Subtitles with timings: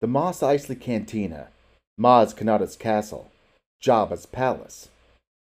[0.00, 1.48] the Mos Eisley Cantina,
[2.00, 3.30] Maz Kanata's Castle,
[3.82, 4.88] Jabba's Palace.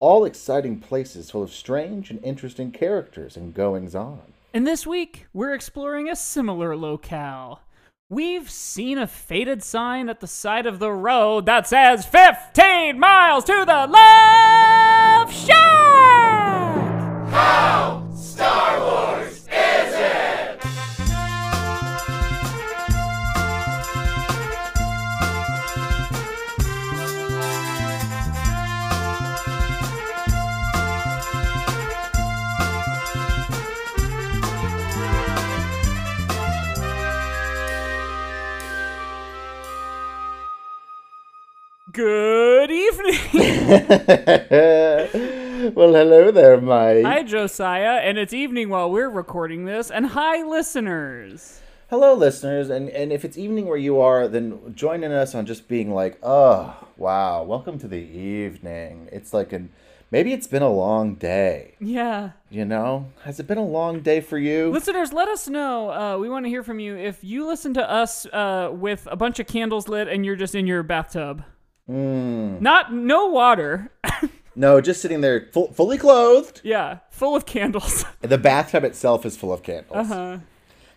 [0.01, 4.21] All exciting places full of strange and interesting characters and goings on.
[4.53, 7.61] And this week, we're exploring a similar locale.
[8.11, 13.45] We've seen a faded sign at the side of the road that says 15 miles
[13.45, 15.63] to the left shack!
[17.31, 18.72] How Star
[41.93, 43.19] Good evening!
[45.75, 47.05] well, hello there, Mike.
[47.05, 51.61] hi, Josiah, and it's evening while we're recording this, and hi, listeners!
[51.91, 55.69] Hello, listeners, and and if it's evening where you are, then joining us on just
[55.69, 59.11] being like, oh, wow, welcome to the evening.
[59.13, 59.69] It's like an
[60.11, 61.75] maybe it's been a long day.
[61.79, 62.31] Yeah.
[62.49, 64.71] You know, has it been a long day for you?
[64.71, 65.91] Listeners, let us know.
[65.91, 66.97] Uh, we want to hear from you.
[66.97, 70.55] If you listen to us uh, with a bunch of candles lit and you're just
[70.55, 71.45] in your bathtub,
[71.91, 72.61] Mm.
[72.61, 73.91] not no water,
[74.55, 76.61] No, just sitting there, full, fully clothed.
[76.63, 78.05] yeah, full of candles.
[78.21, 80.11] The bathtub itself is full of candles.
[80.11, 80.39] uh-huh.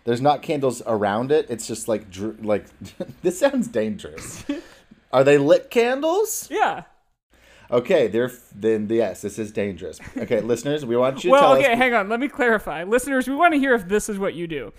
[0.04, 1.46] There's not candles around it.
[1.50, 2.66] It's just like dr- like
[3.22, 4.44] this sounds dangerous.
[5.12, 6.48] Are they lit candles?
[6.50, 6.84] Yeah.
[7.70, 9.98] Okay, they're then yes, this is dangerous.
[10.16, 11.78] Okay, listeners, we want you to Well, okay, us.
[11.78, 12.08] hang on.
[12.08, 12.84] Let me clarify.
[12.84, 14.72] Listeners, we want to hear if this is what you do.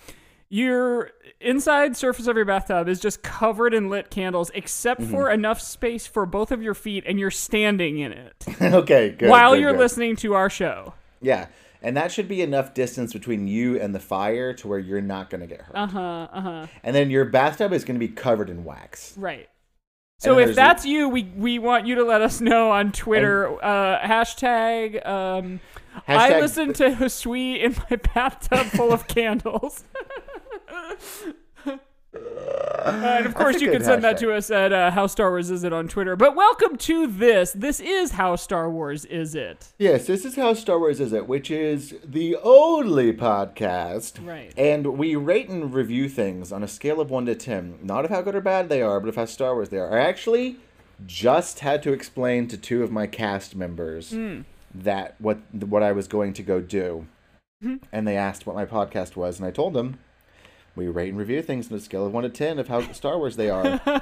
[0.49, 5.11] Your inside surface of your bathtub is just covered in lit candles, except Mm-hmm.
[5.11, 9.29] for enough space for both of your feet, and you're standing in it okay, good.
[9.29, 9.79] while good, you're good.
[9.79, 10.93] listening to our show.
[11.21, 11.47] Yeah,
[11.81, 15.29] and that should be enough distance between you and the fire to where you're not
[15.29, 15.75] going to get hurt.
[15.75, 16.27] Uh huh.
[16.31, 16.67] Uh huh.
[16.81, 19.17] And then your bathtub is going to be covered in wax.
[19.17, 19.49] Right.
[20.19, 23.53] So if that's you, we we want you to let us know on Twitter.
[23.63, 25.05] uh, hashtag.
[25.05, 25.59] Um,
[26.07, 29.83] I Hashtag- listen to Husui in my bathtub full of candles.
[31.65, 31.77] Uh,
[32.85, 35.63] and of course, you can send that to us at uh, How Star Wars Is
[35.63, 36.15] It on Twitter.
[36.15, 37.52] But welcome to this.
[37.52, 39.67] This is How Star Wars Is It.
[39.77, 44.25] Yes, this is how Star Wars is it, which is the only podcast.
[44.25, 44.53] Right.
[44.57, 47.80] And we rate and review things on a scale of 1 to 10.
[47.83, 49.95] Not of how good or bad they are, but of how Star Wars they are.
[49.99, 50.55] I actually
[51.05, 54.41] just had to explain to two of my cast members Hmm.
[54.73, 57.05] that what what I was going to go do.
[57.61, 57.75] Hmm.
[57.91, 59.99] And they asked what my podcast was, and I told them
[60.77, 63.17] we rate and review things on a scale of 1 to 10 of how Star
[63.17, 63.82] Wars they are.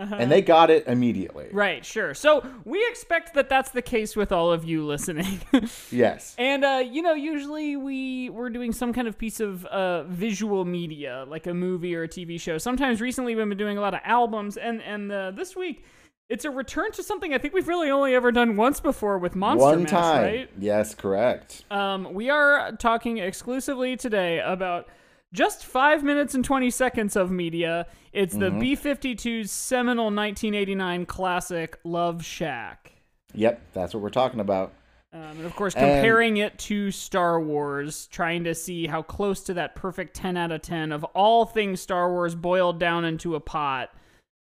[0.00, 1.48] And they got it immediately.
[1.50, 2.14] Right, sure.
[2.14, 5.40] So we expect that that's the case with all of you listening.
[5.90, 6.36] Yes.
[6.38, 10.64] And uh, you know, usually we we're doing some kind of piece of uh, visual
[10.64, 12.58] media, like a movie or a TV show.
[12.58, 15.84] Sometimes recently we've been doing a lot of albums, and and uh, this week
[16.28, 19.34] it's a return to something I think we've really only ever done once before with
[19.34, 20.22] Monster One Mash, time.
[20.22, 20.50] right?
[20.58, 21.64] Yes, correct.
[21.70, 24.88] Um, we are talking exclusively today about
[25.32, 27.86] just five minutes and 20 seconds of media.
[28.12, 32.92] It's the B 52's seminal 1989 classic, Love Shack.
[33.34, 34.72] Yep, that's what we're talking about.
[35.12, 39.42] Um, and of course, And- comparing it to Star Wars, trying to see how close
[39.44, 43.34] to that perfect 10 out of 10 of all things Star Wars boiled down into
[43.34, 43.90] a pot.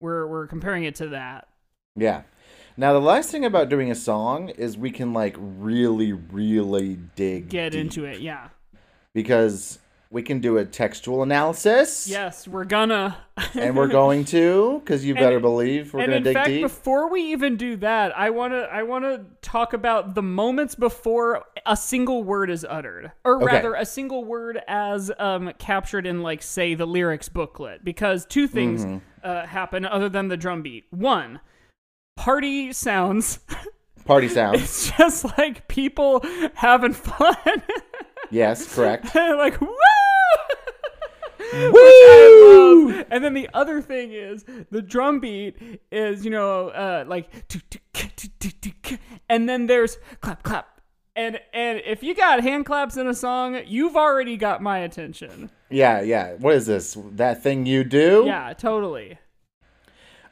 [0.00, 1.48] We're, we're comparing it to that.
[1.96, 2.22] Yeah.
[2.76, 7.48] Now the last thing about doing a song is we can like really, really dig
[7.48, 7.80] Get deep.
[7.80, 8.48] into it, yeah.
[9.14, 9.78] because
[10.14, 12.06] we can do a textual analysis.
[12.08, 13.16] Yes, we're gonna.
[13.54, 16.62] and we're going to because you better believe we're gonna dig fact, deep.
[16.62, 21.76] before we even do that, I wanna I wanna talk about the moments before a
[21.76, 23.46] single word is uttered, or Okay.
[23.56, 28.46] rather, a single word as um, captured in like say the lyrics booklet, because two
[28.46, 28.98] things Mm-hmm.
[29.24, 30.84] uh, happen other than the drum beat.
[30.90, 31.40] One,
[32.16, 33.40] party sounds.
[34.04, 34.60] Party sounds.
[34.62, 36.22] it's just like people
[36.54, 37.34] having fun,
[38.30, 39.14] yes, correct.
[39.14, 39.68] like woo.
[41.72, 41.80] Woo!
[41.80, 43.06] I love.
[43.10, 45.56] And then the other thing is the drum beat
[45.90, 47.28] is you know uh, like
[49.28, 50.74] and then there's clap clap
[51.16, 55.50] and and if you got hand claps in a song, you've already got my attention.
[55.70, 56.34] Yeah, yeah.
[56.34, 56.96] What is this?
[57.12, 58.24] That thing you do?
[58.26, 59.18] Yeah, totally.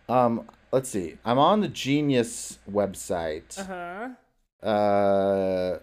[0.09, 1.19] Um, let's see.
[1.25, 3.59] I'm on the Genius website.
[3.59, 4.69] Uh-huh.
[4.69, 5.79] uh,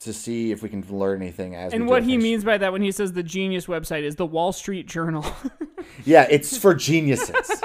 [0.00, 1.72] to see if we can learn anything as.
[1.72, 4.26] we And what he means by that when he says the genius website is the
[4.26, 5.24] Wall Street Journal.
[6.04, 7.62] Yeah, it's for geniuses.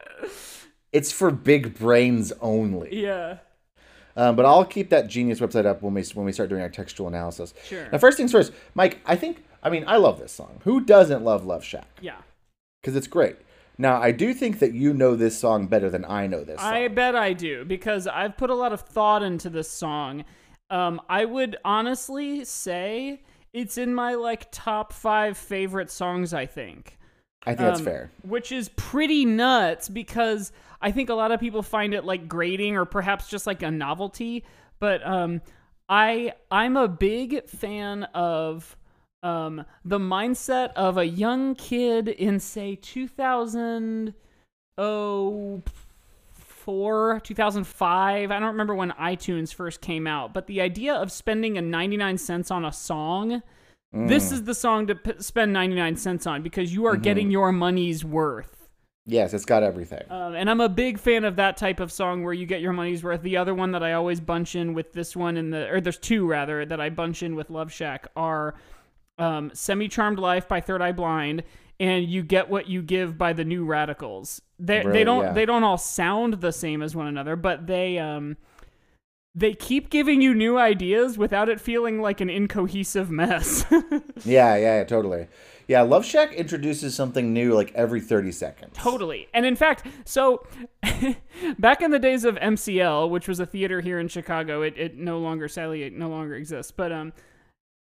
[0.92, 3.02] it's for big brains only.
[3.02, 3.38] yeah.
[4.16, 6.68] Um, but I'll keep that genius website up when we when we start doing our
[6.68, 7.54] textual analysis.
[7.64, 7.88] Sure.
[7.90, 9.00] Now, first things first, Mike.
[9.06, 10.60] I think I mean I love this song.
[10.64, 11.86] Who doesn't love Love Shack?
[12.00, 12.16] Yeah.
[12.80, 13.36] Because it's great.
[13.78, 16.72] Now, I do think that you know this song better than I know this song.
[16.72, 20.24] I bet I do because I've put a lot of thought into this song.
[20.70, 23.22] Um, I would honestly say
[23.52, 26.32] it's in my like top five favorite songs.
[26.32, 26.96] I think.
[27.44, 28.10] I think that's Um, fair.
[28.22, 30.52] Which is pretty nuts because
[30.82, 33.70] I think a lot of people find it like grating or perhaps just like a
[33.70, 34.44] novelty.
[34.78, 35.42] But um,
[35.88, 38.76] I I'm a big fan of
[39.22, 42.76] um, the mindset of a young kid in say
[46.64, 51.56] 2004 2005 i don't remember when itunes first came out but the idea of spending
[51.58, 53.42] a 99 cents on a song
[53.92, 57.50] this is the song to p- spend 99 cents on because you are getting your
[57.52, 58.56] money's worth
[59.06, 60.04] Yes, it's got everything.
[60.10, 62.72] um, and I'm a big fan of that type of song where you get your
[62.74, 63.22] money's worth.
[63.22, 65.98] The other one that I always bunch in with this one and the, or there's
[65.98, 68.54] two rather that I bunch in with Love Shack are
[69.18, 71.42] um, "Semi Charmed Life" by Third Eye Blind
[71.80, 74.40] and "You Get What You Give" by the New Radicals.
[74.60, 75.32] They they don't yeah.
[75.32, 78.36] they don't all sound the same as one another, but they um
[79.34, 83.64] they keep giving you new ideas without it feeling like an incohesive mess.
[84.22, 85.28] Yeah, yeah, yeah, totally.
[85.66, 88.72] Yeah, Love Shack introduces something new like every 30 seconds.
[88.74, 89.28] Totally.
[89.32, 90.46] And in fact, so
[91.58, 94.98] back in the days of MCL, which was a theater here in Chicago, it, it
[94.98, 96.70] no longer, sadly, it no longer exists.
[96.70, 97.14] But um,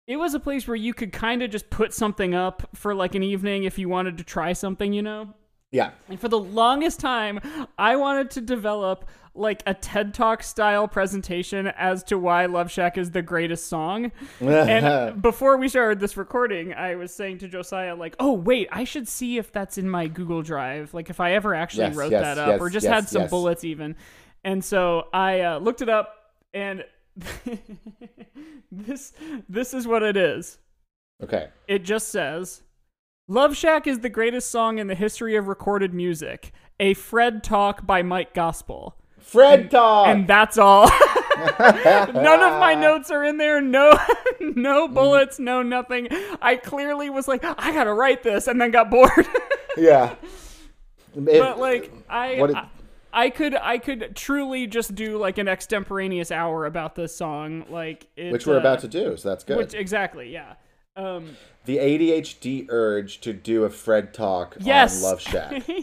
[0.10, 3.14] it was a place where you could kind of just put something up for like
[3.14, 5.36] an evening if you wanted to try something, you know?
[5.72, 5.92] Yeah.
[6.10, 7.40] And for the longest time,
[7.78, 12.98] I wanted to develop like a TED Talk style presentation as to why Love Shack
[12.98, 14.12] is the greatest song.
[14.42, 18.86] and before we started this recording, I was saying to Josiah, like, oh, wait, I
[18.86, 20.92] should see if that's in my Google Drive.
[20.92, 23.28] Like, if I ever actually Yes, wrote yes, that up yes, or just had some
[23.28, 23.96] bullets even.
[24.44, 26.16] And so I uh, looked it up,
[26.52, 26.84] and
[28.72, 29.14] this
[29.48, 30.58] this is what it is.
[31.24, 31.50] Okay.
[31.68, 32.64] It just says
[33.28, 36.52] Love Shack is the greatest song in the history of recorded music.
[36.80, 38.96] A Fred talk by Mike Gospel.
[39.20, 40.08] Fred Talk.
[40.08, 40.88] And that's all.
[41.60, 43.62] None of my notes are in there.
[43.62, 43.98] No
[44.40, 46.08] no bullets, no nothing.
[46.42, 49.12] I clearly was like, I gotta write this and then got bored.
[49.78, 50.16] yeah.
[51.16, 52.68] It- but like I, What it- I
[53.12, 58.08] I could I could truly just do like an extemporaneous hour about this song, like
[58.16, 59.58] it, which we're uh, about to do, so that's good.
[59.58, 60.54] Which exactly, yeah.
[60.96, 61.36] Um,
[61.66, 64.98] the ADHD urge to do a Fred Talk Yes.
[65.04, 65.64] on Love Shack.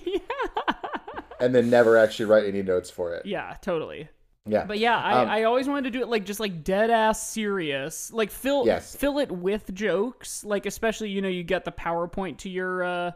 [1.39, 3.27] And then never actually write any notes for it.
[3.27, 4.09] yeah, totally.
[4.47, 4.65] Yeah.
[4.65, 7.29] But yeah, I, Um, I always wanted to do it like just like dead ass
[7.29, 8.97] serious, like fill Yes.
[8.97, 13.11] fill it with jokes, like especially you know you get the PowerPoint to your uh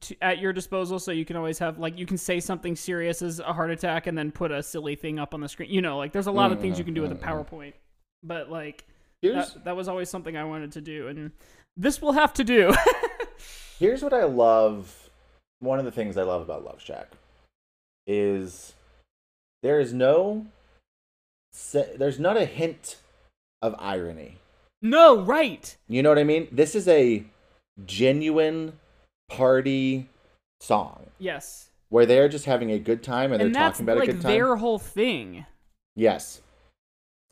[0.00, 3.22] to, at your disposal, so you can always have like you can say something serious
[3.22, 5.70] as a heart attack and then put a silly thing up on the screen.
[5.70, 7.28] You know, like there's a lot of things you can do with a mm-hmm.
[7.28, 7.56] Mm-hmm.
[7.56, 7.74] PowerPoint,
[8.22, 8.84] but like
[9.22, 11.30] that, that was always something I wanted to do, and
[11.76, 12.74] this will have to do.
[13.78, 15.10] here's what I love.
[15.60, 17.12] One of the things I love about Love Shack
[18.06, 18.74] is
[19.62, 20.46] there is no,
[21.96, 22.96] there's not a hint
[23.60, 24.38] of irony.
[24.80, 25.76] no, right?
[25.86, 26.48] You know what I mean?
[26.50, 27.24] This is a
[27.86, 28.72] genuine
[29.36, 30.08] party
[30.60, 34.08] song Yes, where they're just having a good time and, and they're talking about like
[34.08, 34.32] a good time.
[34.32, 35.46] their whole thing.
[35.94, 36.40] Yes.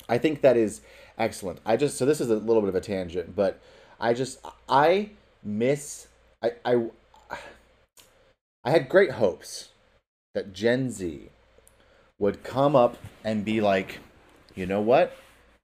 [0.08, 0.80] I think that is
[1.18, 1.60] excellent.
[1.64, 3.60] I just so this is a little bit of a tangent, but
[4.00, 5.10] I just I
[5.42, 6.08] miss
[6.42, 6.86] I I
[8.64, 9.70] I had great hopes
[10.34, 11.30] that Gen Z
[12.18, 14.00] would come up and be like,
[14.54, 15.16] "You know what?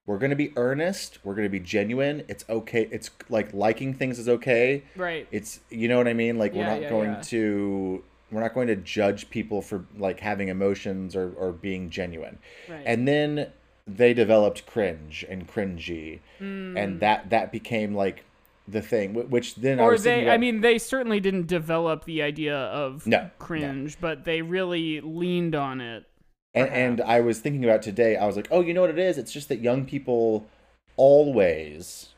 [0.07, 1.19] We're going to be earnest.
[1.23, 2.23] We're going to be genuine.
[2.29, 2.87] It's okay.
[2.91, 4.83] It's like liking things is okay.
[4.95, 5.27] Right.
[5.31, 6.39] It's you know what I mean?
[6.39, 7.21] Like we're not yeah, going yeah.
[7.23, 12.39] to we're not going to judge people for like having emotions or, or being genuine.
[12.69, 12.83] Right.
[12.85, 13.51] And then
[13.85, 16.77] they developed cringe and cringy, Mm.
[16.77, 18.23] and that that became like
[18.67, 19.13] the thing.
[19.13, 22.55] Which then I or was thinking they i mean they certainly didn't develop the idea
[22.57, 23.29] of No, no.
[23.39, 26.05] cringe but they really leaned on it
[26.53, 28.15] and, and I was thinking about today.
[28.17, 29.17] I was like, oh, you know what it is?
[29.17, 30.47] It's just that young people
[30.95, 32.09] always,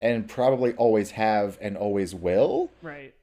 [0.00, 3.14] and probably always have and always will right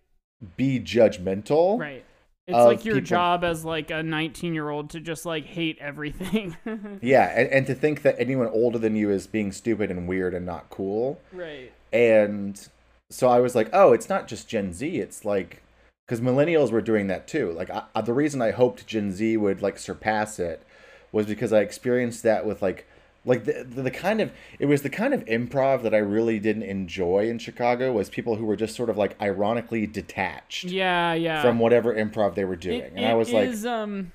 [0.57, 1.79] be judgmental.
[1.79, 2.03] right
[2.47, 5.77] it's like your people- job as like a 19 year old to just like hate
[5.79, 6.55] everything
[7.01, 10.33] Yeah, and, and to think that anyone older than you is being stupid and weird
[10.33, 11.19] and not cool.
[11.31, 12.59] right And
[13.09, 15.00] so I was like, oh, it's not just Gen Z.
[15.00, 15.62] It's like,
[16.05, 17.51] because millennials were doing that too.
[17.51, 20.63] Like, I, I- the reason I hoped Gen Z would like surpass it
[21.12, 22.88] was because I experienced that with like,
[23.27, 26.38] like the, the, the kind of it was the kind of improv that I really
[26.39, 31.13] didn't enjoy in Chicago was people who were just sort of like ironically detached yeah
[31.13, 34.12] yeah from whatever improv they were doing, It- and I it was like, um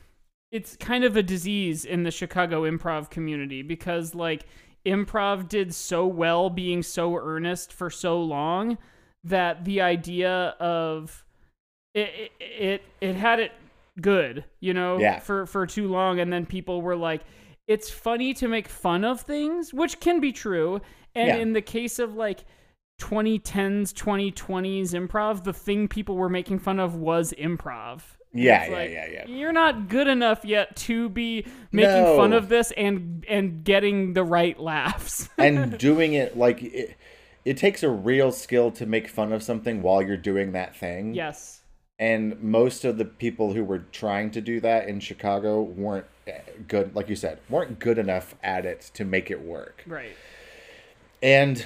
[0.53, 4.47] it's kind of a disease in the chicago improv community because like
[4.87, 8.79] improv did so well being so earnest for so long
[9.25, 11.25] that the idea of
[11.95, 13.53] it it it, had it
[14.01, 15.19] good, you know, Yeah.
[15.21, 17.23] for for too long, and then people were like,
[17.67, 20.81] it's funny to make fun of things, which can be true,
[21.15, 21.37] and Yeah.
[21.37, 22.41] in the case of like.
[22.99, 28.03] 2010s, 2020s improv, the thing people were making fun of was improv.
[28.35, 29.27] Yeah, yeah, like, yeah, yeah.
[29.27, 34.23] You're not good enough yet to be making fun of this and and getting the
[34.23, 35.31] right laughs.
[35.39, 36.95] and doing it like it,
[37.47, 41.15] it takes a real skill to make fun of something while you're doing that thing.
[41.15, 41.60] yes.
[42.01, 46.41] And most of the people who were trying to do that in Chicago weren't eh,
[46.67, 49.85] good, like you said, weren't good enough at it to make it work.
[49.87, 50.17] Right.
[51.23, 51.65] And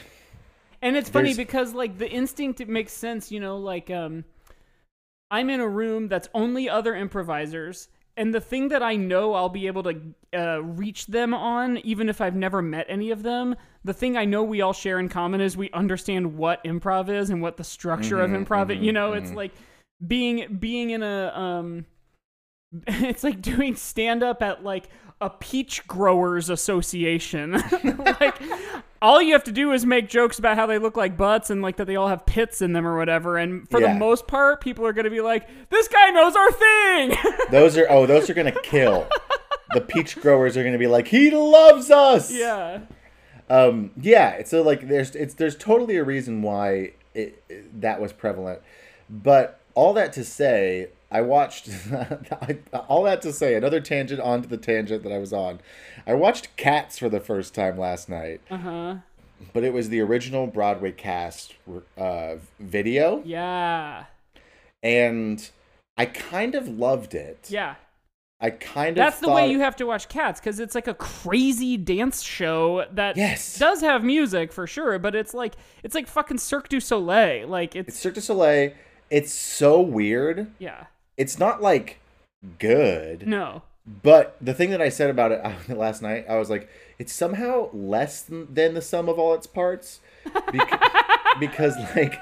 [0.83, 4.25] And it's funny because like the instinct it makes sense, you know, like um
[5.31, 9.49] I'm in a room that's only other improvisers and the thing that I know I'll
[9.49, 10.01] be able to
[10.33, 14.25] uh, reach them on, even if I've never met any of them, the thing I
[14.25, 17.65] know we all share in common is we understand what improv is and what the
[17.65, 18.71] structure of improv.
[18.71, 18.81] is.
[18.81, 19.53] you know, it's like
[20.07, 21.87] being being in a um,
[22.87, 24.89] it's like doing stand up at like
[25.21, 27.53] a peach growers association.
[28.21, 28.41] like
[29.01, 31.63] all you have to do is make jokes about how they look like butts and
[31.63, 33.39] like that they all have pits in them or whatever.
[33.39, 33.93] And for Yeah.
[33.93, 37.17] the most part, people are going to be like, "This guy knows our thing."
[37.51, 39.07] those are oh, those are gonna kill.
[39.73, 42.33] the peach growers are gonna be like, he loves us.
[42.33, 42.81] yeah.
[43.49, 48.01] Um, yeah, it's so like there's it's there's totally a reason why it, it- that
[48.01, 48.61] was prevalent,
[49.09, 51.69] but all that to say, I watched
[52.89, 55.61] all that to say another tangent onto the tangent that I was on.
[56.07, 58.95] I watched Cats for the first time last night, Uh huh.
[59.53, 61.55] but it was the original Broadway cast
[61.99, 64.05] uh, video, Yeah.
[64.83, 65.49] and
[65.97, 67.47] I kind of loved it.
[67.49, 67.77] Yeah.
[68.41, 70.93] I kind of That's the way you have to watch Cats because it's like a
[70.95, 73.59] crazy dance show that Yes.
[73.59, 77.49] does have music for sure, but it's like it's like fucking Cirque du Soleil.
[77.49, 78.73] Like it's, It's Cirque du Soleil.
[79.11, 80.49] It's so weird.
[80.59, 80.87] yeah.
[81.17, 82.01] It's not like
[82.59, 83.27] good.
[83.27, 83.63] No.
[84.03, 86.69] But the thing that I said about it uh, last night, I was like,
[86.99, 90.01] it's somehow less than, than the sum of all its parts,
[90.51, 90.91] because,
[91.41, 92.19] because like,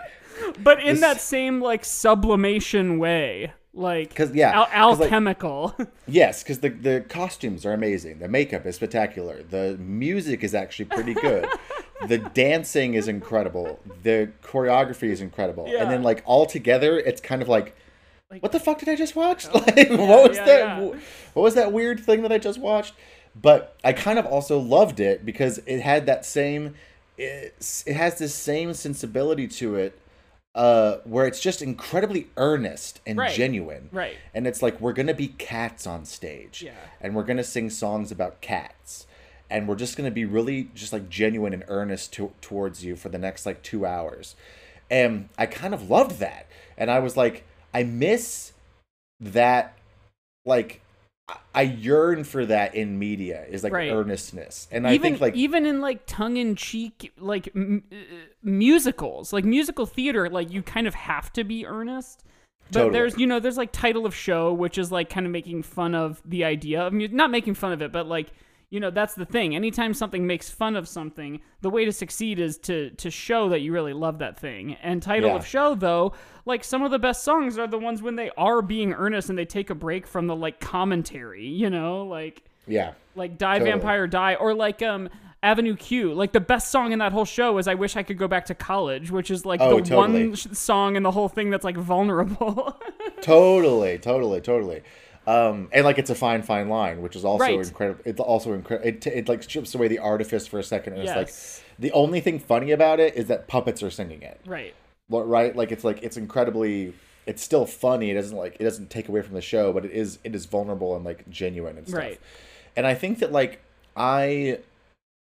[0.63, 5.75] But in This- that same like sublimation way, like 'Cause, yeah, al- 'cause, like- alchemical.
[6.09, 10.87] yes, because the the costumes are amazing, the makeup is spectacular, the music is actually
[10.87, 11.47] pretty good,
[12.09, 15.83] the dancing is incredible, the choreography is incredible, Yeah.
[15.83, 17.75] and then like all together, it's kind of like.
[18.31, 19.47] Like- what the fuck did I just watch?
[19.55, 20.59] Like, what was yeah, that?
[20.79, 20.81] yeah.
[21.35, 22.95] What was that weird thing that I just watched?
[23.41, 26.75] But I kind of also loved it because it had that same.
[27.19, 27.55] It,
[27.87, 29.99] it has this same sensibility to it,
[30.55, 33.35] uh, where it's just incredibly earnest and Right.
[33.35, 33.89] genuine.
[33.93, 34.17] right.
[34.35, 36.73] And it's like we're gonna be cats on stage, Yeah.
[37.01, 39.07] and we're gonna sing songs about cats,
[39.53, 43.09] and we're just gonna be really just like genuine and earnest to, towards you for
[43.09, 44.35] the next like two hours,
[44.91, 47.45] and I kind of loved that, and I was like,
[47.75, 48.53] I miss
[49.21, 49.79] that,
[50.45, 50.81] like,
[51.55, 53.91] I- yearn for that in media is like Right.
[53.93, 57.97] earnestness, and I think like even in like tongue in cheek like m- uh,
[58.43, 62.25] musicals, like musical theater, like you kind of have to be earnest.
[62.71, 62.93] But Totally.
[62.93, 65.95] there's you know there's like title of show, which is like kind of making fun
[65.95, 68.29] of the idea of mu- not making fun of it, but like
[68.73, 69.55] you know that's the thing.
[69.55, 73.61] Anytime something makes fun of something, the way to succeed is to to show that
[73.61, 74.75] you really love that thing.
[74.83, 75.37] And title Yeah.
[75.37, 76.15] of show though,
[76.47, 79.39] like some of the best songs are the ones when they are being earnest and
[79.39, 81.47] they take a break from the like commentary.
[81.47, 83.71] You know, like yeah, like Die Totally.
[83.73, 85.09] Vampire Die or like um
[85.45, 86.15] Avenue Q.
[86.15, 88.47] Like the best song in that whole show is I Wish I Could Go Back
[88.47, 90.27] to College, which is like Oh, the totally.
[90.29, 92.81] one sh- song in the whole thing that's like vulnerable.
[93.21, 94.83] totally, totally, totally.
[95.27, 97.55] Um, and like it's a fine, fine line, which is also Right.
[97.55, 98.03] incredible.
[98.05, 98.89] It's also incredible.
[98.89, 101.17] It, it like strips away the artifice for a second, and Yes.
[101.17, 104.75] it's like the only thing funny about it is that puppets are singing it, right.
[105.09, 105.55] Right?
[105.55, 106.95] Like it's like it's incredibly.
[107.25, 108.11] It's still funny.
[108.11, 110.47] It doesn't like it doesn't take away from the show, but it is it is
[110.47, 111.99] vulnerable and like genuine and stuff.
[111.99, 112.21] Right.
[112.77, 113.61] And I think that like
[113.97, 114.59] I,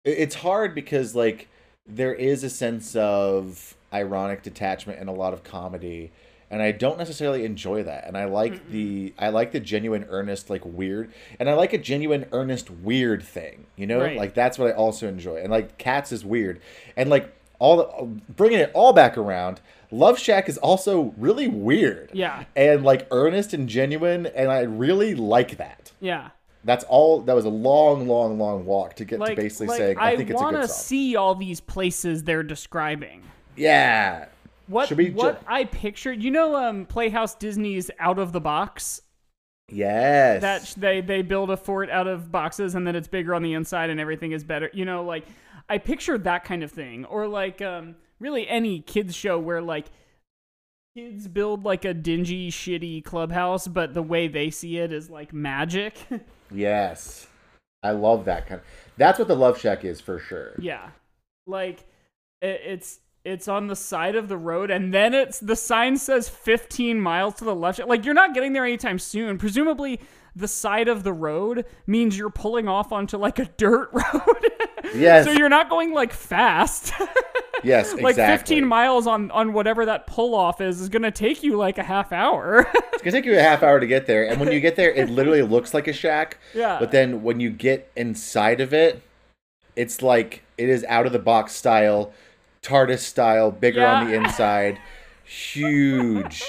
[0.04, 1.48] it's hard because like
[1.88, 6.12] there is a sense of ironic detachment and a lot of comedy
[6.56, 8.08] and I don't necessarily enjoy that.
[8.08, 11.78] And I like the I like the genuine earnest like weird and I like a
[11.78, 14.00] genuine earnest weird thing, you know?
[14.00, 14.16] Right.
[14.18, 15.42] Like that's what I also enjoy.
[15.42, 16.62] And like Cats is weird.
[16.96, 18.06] And like all the,
[18.38, 19.60] bringing it all back around,
[19.92, 22.12] Love Shack is also really weird.
[22.14, 22.46] Yeah.
[22.56, 25.92] And like earnest and genuine and I really like that.
[26.00, 26.30] Yeah.
[26.64, 27.20] That's all.
[27.20, 30.16] That was a long, long, long walk to get Like to basically like, saying I
[30.16, 30.56] think it's a good song.
[30.56, 33.24] I want to see all these places they're describing.
[33.58, 34.28] yeah.
[34.68, 38.42] What Should we ju- what I pictured, you know, um, Playhouse Disney's Out of the
[38.42, 39.02] Box.
[39.70, 40.42] Yes.
[40.42, 43.54] that they they build a fort out of boxes and then it's bigger on the
[43.54, 45.26] inside and everything is better you know like
[45.68, 49.88] i pictured that kind of thing or like um really any kids show where like
[50.96, 55.34] kids build like a dingy, shitty clubhouse, but the way they see it is like
[55.34, 55.96] magic.
[56.52, 57.26] Yes.
[57.82, 58.62] I love that kind.
[58.98, 60.54] That's what the Love Shack is for sure.
[60.60, 60.90] yeah,
[61.48, 61.80] like
[62.40, 66.29] it, it's it's on the side of the road, and then it's the sign says
[66.29, 67.79] 15 miles to the left.
[67.86, 69.38] Like you're not getting there anytime soon.
[69.38, 70.00] Presumably,
[70.36, 74.51] the side of the road means you're pulling off onto like a dirt road.
[74.94, 75.25] Yes.
[75.25, 76.94] so you're not going like fast.
[77.63, 78.58] Yes, like exactly.
[78.58, 81.84] 15 miles on on whatever that pull off is is gonna take you like a
[81.84, 82.67] half hour.
[82.94, 84.91] It's gonna take you a half hour to get there, and when you get there,
[84.91, 86.38] it literally looks like a shack.
[86.53, 86.77] Yeah.
[86.79, 89.01] But then when you get inside of it,
[89.75, 92.13] it's like it is out of the box style,
[92.66, 94.80] TARDIS style, bigger on the inside,
[95.24, 96.44] huge.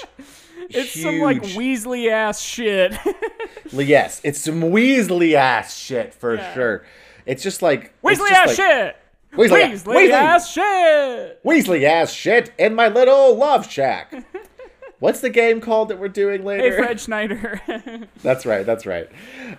[0.69, 1.55] it's some like huge.
[1.83, 2.93] Weasley ass shit.
[3.73, 6.53] Yes, it's some Weasley ass shit for Yeah.
[6.53, 6.85] sure.
[7.25, 8.95] It's just like Weasley just ass like- shit.
[9.33, 11.43] Weasley, Weasley, Weasley, ass shit.
[11.43, 14.13] Weasley ass shit in my little love shack.
[14.99, 16.77] What's the game called that we're doing later?
[16.77, 16.81] Hey.
[16.81, 17.61] Fred Schneider.
[18.23, 18.65] That's right.
[18.65, 19.09] That's right.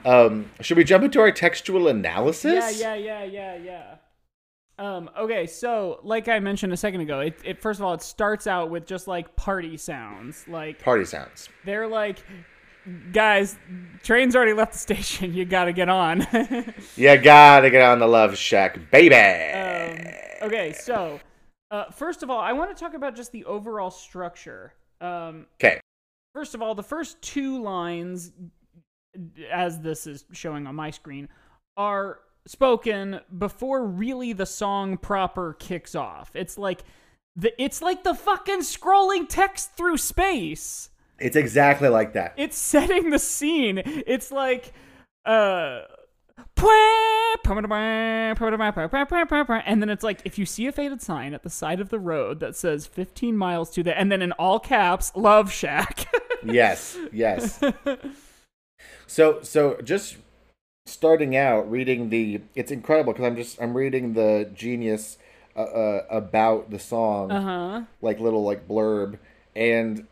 [0.06, 2.80] Um, should we jump into our textual analysis?
[2.80, 3.94] yeah, yeah, yeah, yeah, yeah.
[4.78, 8.02] Um, okay, so like I mentioned a second ago, it, it first of all it
[8.02, 10.46] starts out with just like party sounds.
[10.46, 11.48] Like Party sounds.
[11.64, 12.24] they're like
[13.12, 13.58] guys,
[14.02, 16.26] train's already left the station, you gotta get on.
[16.96, 19.14] You gotta get on the love shack, baby.
[19.14, 21.20] Um, okay, so
[21.70, 24.72] uh, first of all, I want to talk about just the overall structure.
[25.00, 25.80] Um, okay.
[26.34, 28.32] first of all, the first two lines,
[29.52, 31.28] as this is showing on my screen,
[31.76, 36.30] are spoken before really the song proper kicks off.
[36.34, 36.82] It's like
[37.36, 40.90] the it's like the fucking scrolling text through space.
[41.18, 42.34] It's exactly like that.
[42.36, 43.82] It's setting the scene.
[43.84, 44.72] It's like
[45.24, 45.82] uh
[49.66, 51.98] and then it's like if you see a faded sign at the side of the
[51.98, 56.06] road that says 15 miles to the and then in all caps love shack
[56.44, 56.96] yes.
[57.12, 57.60] Yes.
[59.06, 60.16] so so just
[60.88, 65.18] starting out reading the it's incredible because I'm just I'm reading the genius
[65.56, 67.82] uh, uh, about the song uh-huh.
[68.00, 69.18] like little like blurb.
[69.56, 70.06] And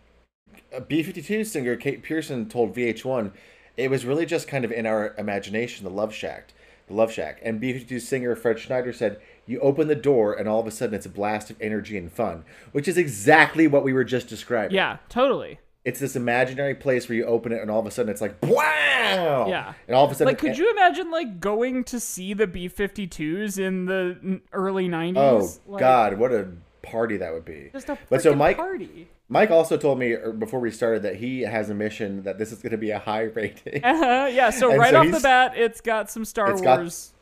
[0.72, 3.30] a B52 singer Kate Pierson told VH1
[3.76, 6.52] it was really just kind of in our imagination the love shack
[6.88, 7.40] the love shack.
[7.42, 10.94] And B52 singer Fred Schneider said you open the door and all of a sudden
[10.94, 14.74] it's a blast of energy and fun which is exactly what we were just describing.
[14.74, 18.10] Yeah totally it's this imaginary place where you open it and all of a sudden
[18.10, 19.72] it's like wow Yeah.
[19.86, 23.58] and all of a sudden like could you imagine like going to see the b-52s
[23.58, 26.48] in the early 90s oh Like, god what a
[26.82, 30.32] party that would be just a but so Mike party Mike also told me er,
[30.32, 32.98] before we started that he has a mission that this is going to be a
[33.00, 33.84] high rating.
[33.84, 36.78] uh-huh, yeah so And right so off the bat it's got some star It's got
[36.80, 37.12] wars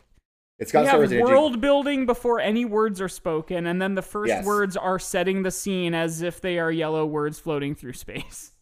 [0.58, 4.02] It's got we Star Wars world building before any words are spoken, and then the
[4.02, 4.44] first Yes.
[4.46, 8.52] words are setting the scene as if they are yellow words floating through space.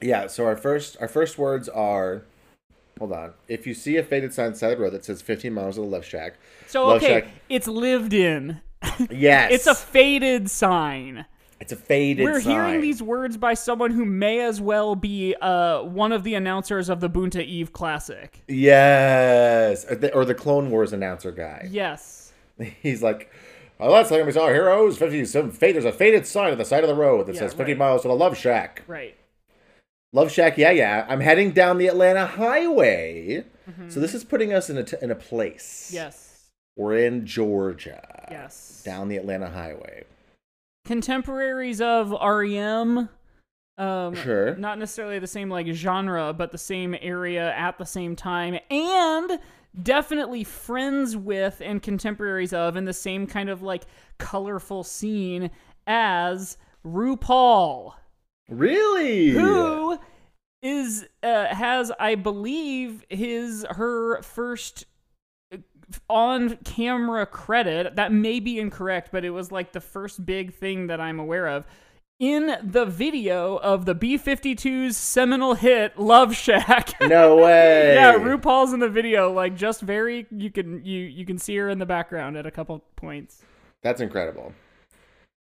[0.00, 0.26] Yeah.
[0.26, 2.22] So our first our first words are,
[2.98, 3.32] hold on.
[3.48, 5.52] If you see a faded sign on the side of the road that says 15
[5.52, 6.34] miles to the left shack,
[6.66, 7.28] So Love okay, Shack.
[7.48, 8.60] it's lived in.
[9.10, 11.24] yes, It's a faded sign.
[11.60, 12.24] it's a faded.
[12.24, 12.52] We're sign.
[12.52, 16.88] hearing these words by someone who may as well be uh, one of the announcers
[16.90, 18.42] of the Boonta Eve Classic.
[18.48, 21.68] Yes, or the, or the Clone Wars announcer guy.
[21.70, 22.32] Yes.
[22.82, 23.30] He's like,
[23.80, 25.74] oh, last time we saw heroes, 50 some fade.
[25.74, 27.78] There's a faded sign at the side of the road that Yeah, says 50 right.
[27.78, 28.82] miles to the Love Shack.
[28.86, 29.16] Right.
[30.14, 31.04] Love Shack, yeah, yeah.
[31.08, 33.44] I'm heading down the Atlanta Highway.
[33.68, 33.88] Mm-hmm.
[33.88, 35.90] So this is putting us in a, t- in a place.
[35.92, 36.50] Yes.
[36.76, 38.28] We're in Georgia.
[38.30, 38.80] Yes.
[38.84, 40.04] Down the Atlanta Highway.
[40.84, 43.08] Contemporaries of REM.
[43.76, 44.54] Um, Sure.
[44.54, 49.40] Not necessarily the same like genre, but the same area at the same time, and
[49.82, 53.82] definitely friends with and contemporaries of, in the same kind of like
[54.18, 55.50] colorful scene
[55.88, 57.94] as RuPaul.
[58.48, 59.30] Really?
[59.30, 59.98] who
[60.62, 64.86] is uh, has I believe his her first
[66.08, 70.86] on camera credit that may be incorrect but it was like the first big thing
[70.86, 71.66] that I'm aware of
[72.18, 76.94] in the video of the B52's seminal hit Love Shack.
[77.00, 77.94] No way.
[77.94, 81.68] yeah, RuPaul's in the video like just very you can you you can see her
[81.68, 83.42] in the background at a couple points.
[83.82, 84.54] That's incredible.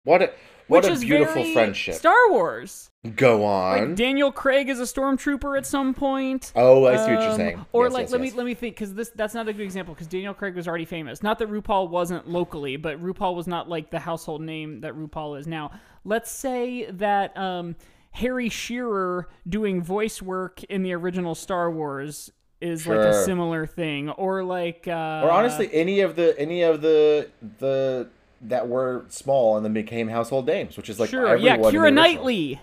[0.05, 0.33] What a
[0.69, 1.95] what Which a beautiful friendship.
[1.95, 2.91] Star Wars.
[3.17, 3.95] Go Like on.
[3.95, 6.53] Daniel Craig is a stormtrooper at some point.
[6.55, 7.67] oh, I see what you're Um, saying.
[7.73, 8.33] Or Yes, like, yes, let yes.
[8.33, 10.69] me let me think, because this that's not a good example, because Daniel Craig was
[10.69, 11.23] already famous.
[11.23, 15.39] Not that RuPaul wasn't locally, but RuPaul was not like the household name that RuPaul
[15.39, 15.71] is now.
[16.05, 17.75] Let's say that um,
[18.11, 22.31] Harry Shearer doing voice work in the original Star Wars
[22.61, 26.83] is like a similar thing, or like, uh, Or honestly, any of the any of
[26.83, 28.09] the the
[28.43, 31.93] that were small and then became household names, which is like sure, yeah, the Keira.
[31.93, 32.61] Knightley.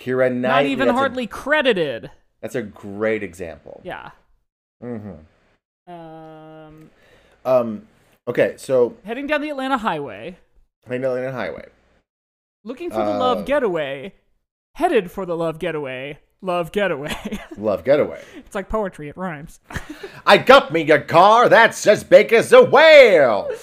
[0.00, 0.40] Keira Knightley.
[0.40, 2.10] Not even that's a- hardly credited.
[2.40, 3.80] that's a great example.
[3.84, 4.10] Yeah.
[4.82, 5.92] Mm-hmm.
[5.92, 6.90] Um,
[7.44, 7.86] Um.
[8.26, 10.38] Okay, so heading down the Atlanta highway,
[10.86, 11.66] Plain Atlanta Highway.
[12.64, 14.14] looking for the Uh, love getaway,
[14.76, 17.38] headed for the love getaway, love getaway.
[17.58, 18.20] Love Getaway.
[18.36, 19.60] it's like poetry, it rhymes.
[20.26, 23.48] I got me a car that's as big as a whale.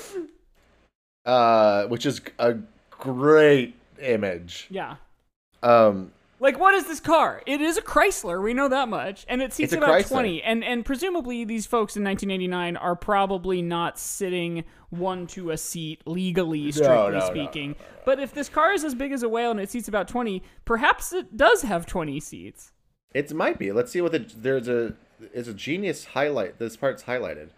[1.26, 2.56] Uh, which is a
[2.90, 4.68] great image.
[4.70, 4.96] yeah.
[5.64, 7.44] Um, Like, what is this car?
[7.46, 8.42] It is a Chrysler.
[8.42, 10.08] We know that much, and it seats about Chrysler.
[10.10, 10.42] twenty.
[10.42, 16.02] And and presumably these folks in 1989 are probably not sitting one to a seat
[16.08, 17.76] legally, strictly no, no, speaking.
[18.06, 20.42] But if this car is as big as a whale and it seats about 20,
[20.66, 22.72] perhaps it does have 20 seats.
[23.14, 23.72] it might be.
[23.72, 24.96] Let's see what the there's a
[25.34, 26.58] is a genius highlight.
[26.58, 27.50] This part's highlighted.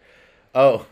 [0.54, 0.86] Oh,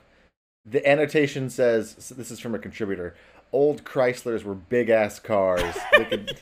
[0.65, 3.15] the annotation says so this is from a contributor.
[3.53, 5.75] Old Chryslers were big ass cars.
[5.97, 6.37] They could,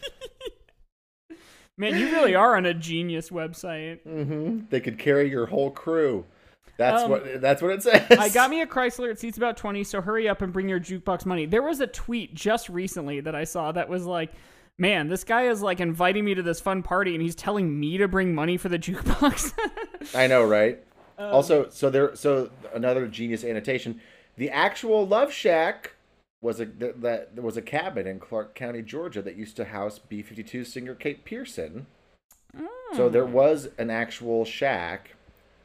[1.78, 4.00] Man, you really are on a genius website.
[4.06, 4.70] Mhm.
[4.70, 6.26] they could carry your whole crew.
[6.78, 8.06] That's Um, what that's what it says.
[8.12, 9.10] I got me a Chrysler.
[9.12, 11.46] It seats about 20, so hurry up and bring your jukebox money.
[11.46, 14.34] There was a tweet just recently that I saw that was like,
[14.78, 17.98] man, this guy is like inviting me to this fun party and he's telling me
[17.98, 19.54] to bring money for the jukebox.
[20.16, 20.84] I know, right?
[21.20, 24.00] Um, also, so there, so another genius annotation.
[24.40, 25.96] The actual Love Shack
[26.42, 30.00] was a th- that was a cabin in Clarke County, Georgia, that used to house
[30.10, 31.88] B52 singer Kate Pierson.
[32.96, 35.16] So there was an actual shack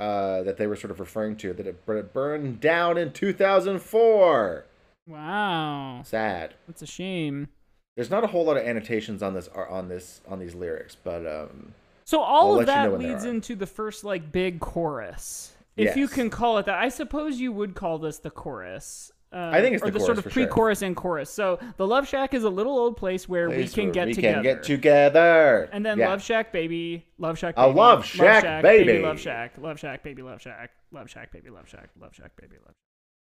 [0.01, 3.13] uh, that they were sort of referring to that it, but it burned down in
[3.13, 4.65] 2004.
[5.07, 6.03] wow.
[6.03, 6.55] Sad.
[6.67, 7.49] That's a shame.
[7.95, 11.25] There's not a whole lot of annotations on this on this on these lyrics, but
[11.25, 14.59] um, So all I'll of let you know that leads into the first like big
[14.59, 15.54] chorus.
[15.77, 16.79] If you can call it that.
[16.79, 19.11] I suppose you would call this the chorus.
[19.33, 21.29] Uh, I think it's or the the sort of pre-chorus and chorus.
[21.29, 24.15] So the Love Shack is a little old place where we can where get we
[24.15, 24.39] together.
[24.39, 25.69] We can get together.
[25.73, 26.11] And then Yeah.
[26.11, 29.03] Love Shack Baby, Love Shack A Baby, Love Shack Baby.
[29.03, 32.57] Love Shack, Love Shack Baby, Love Shack, Love Shack Baby, Love Shack, Love Shack Baby,
[32.65, 32.75] Love Shack.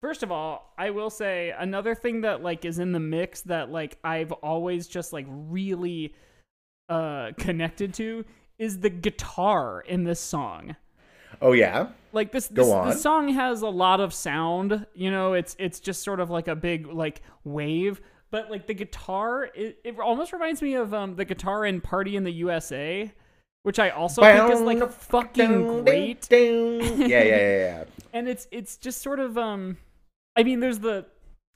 [0.00, 3.70] First of all, I will say another thing that like is in the mix that
[3.70, 6.16] like I've always just like really
[6.88, 8.24] uh connected to
[8.59, 10.74] is the guitar in this song
[11.40, 11.88] Oh yeah.
[12.12, 16.03] like this this, this song has a lot of sound you know it's it's just
[16.03, 20.61] sort of like a big like wave but like the guitar it, it almost reminds
[20.62, 23.11] me of um the guitar in party in the usa
[23.62, 26.29] which i also think is like a fucking great
[27.01, 27.85] Yeah, yeah, yeah, yeah.
[28.12, 29.79] and it's it's just sort of um
[30.37, 31.07] i mean there's the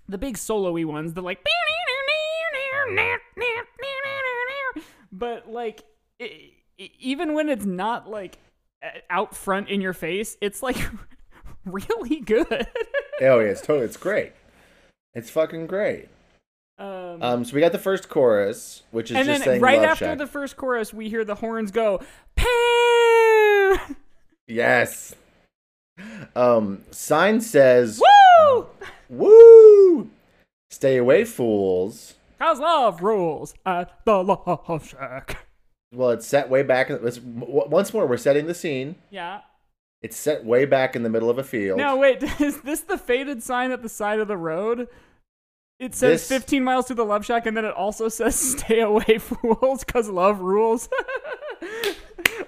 [0.08, 1.38] the big solo-y ones the like
[5.12, 5.82] but like
[6.20, 6.24] i
[6.80, 8.38] i even when it's not like
[9.10, 10.76] out front in your face it's like
[11.64, 12.66] really good
[13.22, 14.32] Oh yeah, it's totally it's great.
[15.14, 16.08] It's fucking great.
[16.78, 19.78] um, Um, so we got the first chorus, which is and just then saying right
[19.82, 20.18] after Shack.
[20.18, 22.02] the first chorus we hear the horns go
[22.34, 23.78] pew
[24.46, 25.14] Yes.
[26.34, 28.02] Um, sign says
[28.50, 28.66] woo
[29.08, 30.10] Woo!
[30.70, 32.14] Stay away, fools.
[32.38, 35.45] cause love rules at the love shack
[35.92, 36.90] Well, it's set way back.
[36.90, 38.96] Let's, once more, we're setting the scene.
[39.10, 39.40] yeah
[40.02, 41.78] It's set way back in the middle of a field.
[41.78, 44.88] Now wait, is this the faded sign at the side of the road?
[45.78, 48.80] It says This- 15 miles to the Love Shack, and then it also says "Stay
[48.80, 50.88] away, fools, cause love rules."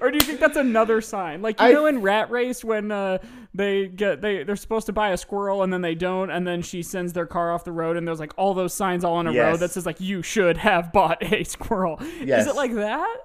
[0.01, 1.43] or do you think that's another sign?
[1.43, 3.19] Like you I- know in Rat Race when uh,
[3.55, 6.63] they get they they're supposed to buy a squirrel and then they don't, and then
[6.63, 9.27] she sends their car off the road, and there's like all those signs all in
[9.27, 12.43] a row that says like "You should have bought a squirrel." Yes.
[12.43, 13.17] Is it like that?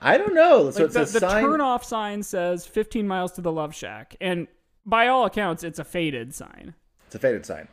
[0.00, 0.70] I don't know.
[0.70, 1.42] So Like it's the, a the sign.
[1.44, 4.46] turn off sign says 15 miles to the Love Shack, and
[4.84, 6.74] by all accounts, it's a faded sign.
[7.06, 7.68] It's a faded sign.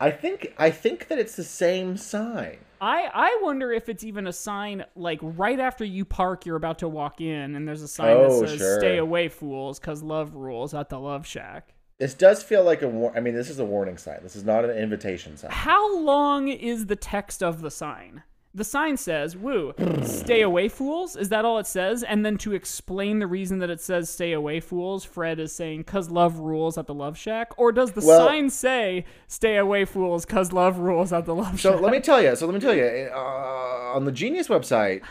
[0.00, 0.54] I think.
[0.58, 2.58] I think that it's the same sign.
[2.80, 6.78] I I wonder if it's even a sign like right after you park, you're about
[6.78, 8.78] to walk in, and there's a sign Oh, that says sure.
[8.80, 11.74] "Stay away, fools, cause love rules" at the Love Shack.
[11.98, 12.88] This does feel like a.
[12.88, 14.20] War- I mean, this is a warning sign.
[14.22, 15.50] This is not an invitation sign.
[15.50, 18.22] How long is the text of the sign?
[18.52, 22.02] The sign says, "Woo, stay away, fools." Is that all it says?
[22.02, 25.84] And then to explain the reason that it says "Stay away, fools," Fred is saying,
[25.84, 29.84] "Cause love rules at the Love Shack," or does the Well- sign say "Stay away,
[29.84, 31.78] fools, cause love rules at the Love So Shack"?
[31.78, 32.34] So let me tell you.
[32.34, 33.08] So let me tell you.
[33.14, 35.02] Uh, on the Genius website,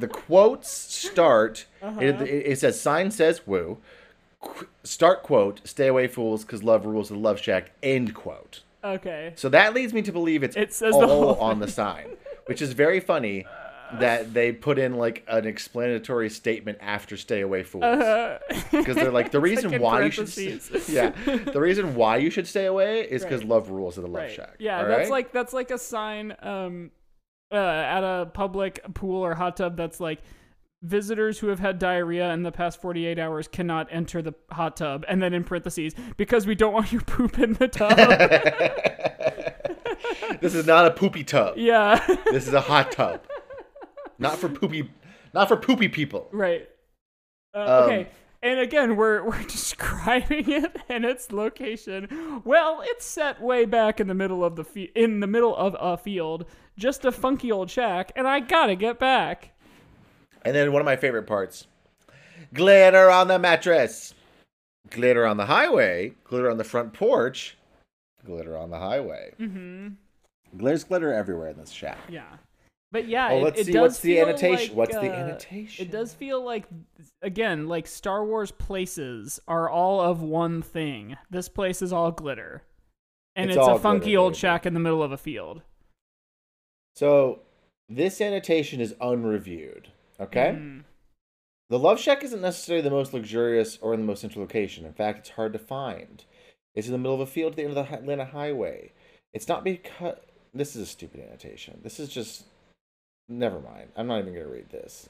[0.00, 1.66] the quotes start.
[1.80, 2.00] Uh-huh.
[2.00, 3.78] It, it, says sign says woo.
[4.82, 5.60] Start quote.
[5.64, 7.70] Stay away, fools, because love rules at the love shack.
[7.84, 8.62] End quote.
[8.82, 9.32] okay.
[9.36, 12.08] So that leads me to believe it's It says all whole on the sign,
[12.46, 13.46] which is very funny.
[14.00, 17.84] That they put in like an explanatory statement after "Stay away, fools,"
[18.72, 19.78] because they're like the reason Uh-huh.
[19.84, 20.26] why you should.
[20.34, 20.88] parentheses.
[20.88, 23.50] Yeah, the reason why you should stay away is because Right.
[23.50, 24.32] love rules at the love Right.
[24.32, 24.54] shack.
[24.58, 25.10] Yeah, all that's right?
[25.10, 26.34] like that's like a sign.
[26.42, 26.90] Um,
[27.52, 30.18] uh, at a public pool or hot tub that's like
[30.82, 35.04] visitors who have had diarrhea in the past 48 hours cannot enter the hot tub
[35.08, 37.96] and then in parentheses because we don't want your poop in the tub
[40.44, 41.54] this is not a poopy tub.
[41.56, 43.22] yeah This is a hot tub.
[44.18, 44.90] Not for poopy
[45.32, 46.28] not for poopy people.
[46.32, 46.68] right
[47.54, 48.08] uh, Um, okay
[48.42, 54.06] and again we're we're describing it and its location well it's set way back in
[54.06, 56.44] the middle of the fe- in the middle of a field
[56.78, 59.50] just a funky old shack and i gotta get back
[60.44, 61.66] And then one of my favorite parts.
[62.52, 64.12] Glitter on the mattress.
[64.90, 66.12] Glitter on the highway.
[66.24, 67.56] Glitter on the front porch.
[68.26, 69.32] Glitter on the highway.
[69.40, 69.88] mm-hmm
[70.56, 71.98] There's glitter everywhere in this shack.
[72.08, 72.24] Yeah.
[72.92, 74.68] But yeah, Oh, it, let's it see, does what's the annotation?
[74.68, 75.84] like, What's the uh, annotation?
[75.84, 76.66] It does feel like,
[77.22, 81.16] again, like Star Wars places are all of one thing.
[81.28, 82.62] This place is all glitter,
[83.34, 85.62] and It's it's, a funky glitter, old shack in the middle of a field.
[86.94, 87.40] So
[87.88, 89.88] this annotation is unreviewed.
[90.20, 90.54] Okay?
[90.56, 90.84] Mm.
[91.70, 94.84] The Love Shack isn't necessarily the most luxurious or in the most central location.
[94.84, 96.24] In fact, it's hard to find.
[96.74, 98.92] It's in the middle of a field at the end of the Atlanta Highway.
[99.32, 100.16] It's not because
[100.54, 101.80] this is a stupid annotation.
[101.82, 102.44] This is just
[103.28, 103.88] never mind.
[103.96, 105.08] I'm not even going to read this.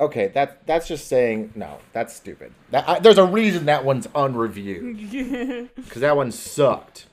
[0.00, 1.78] Okay, that that's just saying no.
[1.92, 2.52] That's stupid.
[2.70, 5.10] That, I, there's a reason that one's unreviewed
[5.76, 7.06] because that one sucked.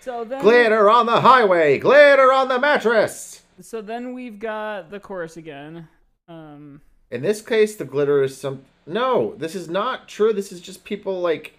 [0.00, 3.42] so then, Glitter on the highway, glitter on the mattress.
[3.60, 5.86] so then we've got the chorus again.
[6.26, 6.80] Um,
[7.12, 8.62] In this case, the glitter is some.
[8.84, 10.32] No, this is not true.
[10.32, 11.56] This is just people like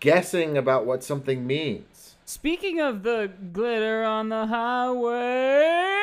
[0.00, 1.84] guessing about what something means.
[2.28, 5.94] Speaking of the glitter on the highway,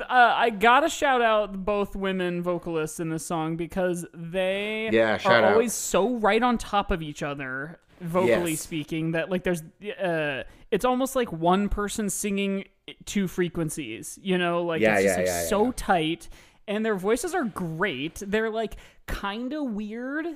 [0.00, 5.32] uh, I gotta shout out both women vocalists in this song because they Yeah, are
[5.34, 5.44] out.
[5.52, 8.62] always so right on top of each other, vocally Yes.
[8.62, 9.62] speaking, that like there's,
[10.02, 12.64] uh, it's almost like one person singing
[13.04, 14.18] two frequencies.
[14.22, 16.30] You know, like Yeah, it's just yeah, like yeah, so tight,
[16.66, 18.22] and their voices are great.
[18.26, 20.26] They're like kind of weird,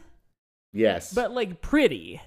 [0.75, 2.21] Yes, but like pretty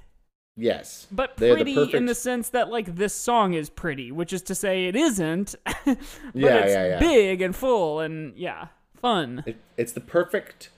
[0.59, 4.33] yes, but They're the pretty in the sense that like this song is pretty, which
[4.33, 5.97] is to say it isn't, but
[6.33, 6.99] Yeah, it's yeah, yeah.
[6.99, 8.67] big and full and yeah,
[9.01, 9.43] fun.
[9.45, 10.69] it, it's the perfect.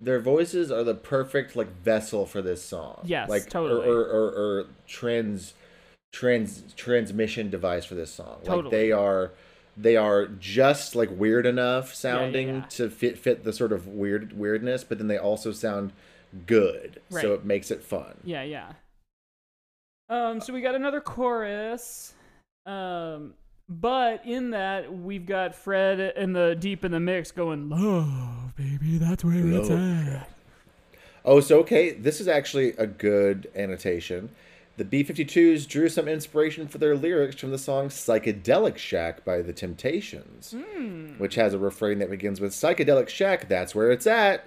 [0.00, 3.00] Their voices are the perfect like vessel for this song.
[3.04, 3.86] Yes, like totally.
[3.88, 4.28] or, or, or,
[4.60, 5.54] or trans
[6.12, 8.36] trans transmission device for this song.
[8.38, 8.70] Like Totally.
[8.76, 9.32] they are
[9.76, 12.64] they are just like weird enough sounding yeah.
[12.70, 15.92] to fit fit the sort of weird weirdness, but then they also sound
[16.46, 17.22] good, Right.
[17.22, 18.14] so it makes it fun.
[18.24, 18.72] Yeah, yeah.
[20.08, 22.12] Um, so we got another chorus,
[22.66, 23.34] um,
[23.68, 28.98] but in that we've got Fred and the deep in the mix going, "Love, baby,
[28.98, 30.28] that's where it's at."
[31.24, 34.28] Oh, so okay, this is actually a good annotation.
[34.76, 39.52] The B-52s drew some inspiration for their lyrics from the song Psychedelic Shack by The
[39.52, 41.12] Temptations, Hmm.
[41.16, 44.44] which has a refrain that begins with Psychedelic Shack, that's where it's at.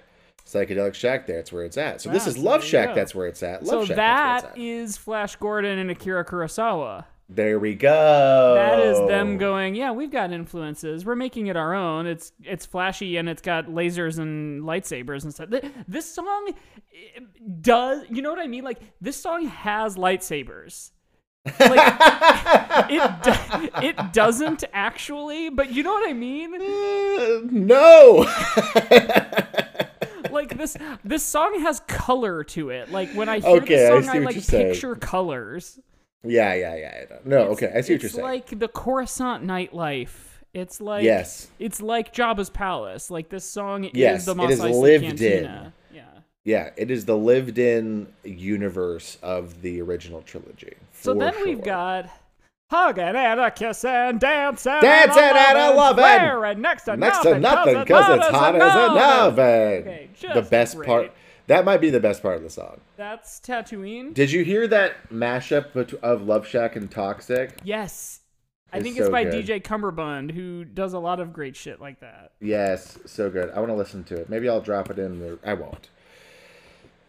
[0.48, 2.00] Psychedelic Shack, that's where it's at.
[2.00, 2.94] So this is so Love Shack, go.
[2.94, 3.66] that's where it's at.
[3.66, 4.58] So Love Shack, that that's where it's at.
[4.58, 7.04] is Flash Gordon and Akira Kurosawa.
[7.30, 8.54] There we go.
[8.54, 11.04] That is them going, yeah, we've got influences.
[11.04, 12.06] We're making it our own.
[12.06, 15.50] It's it's flashy and it's got lasers and lightsabers and stuff.
[15.86, 16.54] This song
[16.94, 17.20] eh,
[17.60, 18.64] does, you know what I mean?
[18.64, 20.92] Like this song has lightsabers.
[21.60, 21.94] Like
[22.90, 26.54] it it doesn't actually, but you know what I mean?
[27.18, 28.24] Uh, no.
[30.32, 32.90] Like this this song has color to it.
[32.90, 34.72] Like when I hear Okay, I see song I, what like you're saying.
[34.72, 35.78] picture colors.
[36.24, 37.04] yeah, yeah, yeah.
[37.10, 37.28] I.
[37.28, 38.26] No, okay, I see what you're saying.
[38.40, 40.10] It's like the Coruscant nightlife.
[40.54, 41.48] It's like Yes.
[41.58, 43.10] it's like Jabba's palace.
[43.10, 45.72] Like this song Yes, is the it Mos is Eisley lived Cantina.
[45.92, 46.02] Yeah.
[46.44, 50.74] Yeah, it is the lived-in universe of the original trilogy.
[50.92, 52.08] So then we've got
[52.70, 57.40] hugging and a kissing, dancing, Dancing and a lovin', wearing next to next nothing, to
[57.40, 59.44] nothing because it's hot as an oven.
[59.44, 60.86] Okay, the best great.
[60.86, 61.12] part.
[61.46, 62.80] That might be the best part of the song.
[62.96, 64.12] That's Tatooine.
[64.12, 67.58] Did you hear that mashup of Love Shack and Toxic?
[67.64, 68.20] yes.
[68.70, 69.46] I think it's by good.
[69.46, 72.32] DJ Cummerbund, who does a lot of great shit like that.
[72.38, 73.50] Yes, so good.
[73.52, 74.28] I want to listen to it.
[74.28, 75.38] Maybe I'll drop it in there.
[75.42, 75.88] I won't.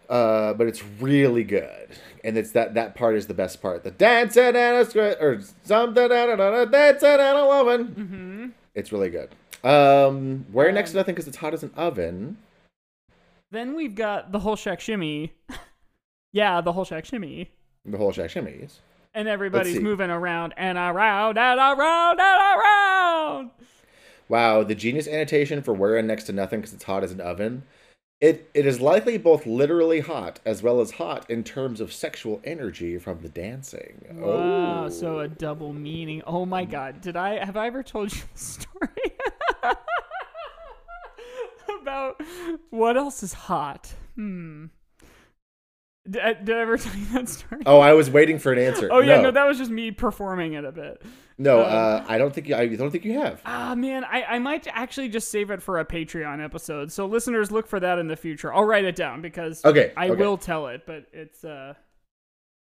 [0.10, 1.90] Uh, but it's really good,
[2.24, 3.84] and it's that that part is the best part.
[3.84, 7.88] The dancing and a script or something and a dancing and a loving.
[7.88, 8.48] Mm-hmm.
[8.74, 9.30] It's really good.
[9.64, 12.38] Um, wearing next to nothing because it's hot as an oven.
[13.52, 15.34] Then we've got the whole shack shimmy.
[16.32, 17.52] yeah, the whole shack shimmy.
[17.86, 18.80] The whole shack shimmies.
[19.14, 23.52] And everybody's moving around and around and around and around.
[24.28, 27.64] Wow, the genius annotation for wearing next to nothing because it's hot as an oven.
[28.22, 32.42] It it is likely both literally hot as well as hot in terms of sexual
[32.44, 34.06] energy from the dancing.
[34.12, 34.90] Wow, oh.
[34.90, 36.22] so a double meaning.
[36.28, 38.90] Oh my god, did I have I ever told you the story
[41.82, 42.22] about
[42.72, 43.94] what else is hot?
[44.16, 44.66] Hmm.
[46.10, 47.62] Did I, did I ever tell you that story?
[47.66, 48.90] Oh, I was waiting for an answer.
[48.92, 51.02] Oh yeah, no, no, that was just me performing it a bit.
[51.38, 51.60] no.
[51.62, 53.42] um, Uh, I don't think you, I don't think you have.
[53.46, 56.92] Ah man, I, I might actually just save it for a Patreon episode.
[56.92, 58.54] So listeners, look for that in the future.
[58.54, 60.20] I'll write it down because Okay, I okay.
[60.22, 61.74] will tell it, but it's uh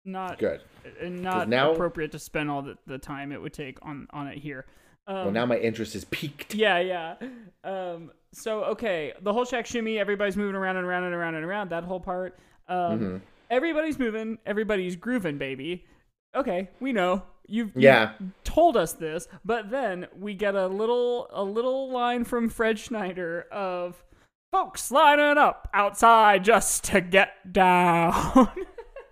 [0.04, 0.60] not Good.
[1.02, 4.26] uh, not now- appropriate to spend all the, the time it would take on on
[4.28, 4.66] it here.
[5.06, 6.54] Um, Well, now my interest is peaked.
[6.64, 7.14] yeah, yeah.
[7.62, 11.44] Um, so okay, the whole shack shimmy, everybody's moving around and around and around and
[11.44, 11.70] around.
[11.70, 12.38] That whole part.
[12.68, 13.16] Um, Mm-hmm.
[13.50, 15.84] everybody's moving, everybody's grooving, baby.
[16.34, 18.12] Okay, we know you've, you've Yeah.
[18.42, 23.46] told us this, but then we get a little a little line from Fred Schneider
[23.52, 24.02] of
[24.50, 28.48] folks lining up outside just to get down.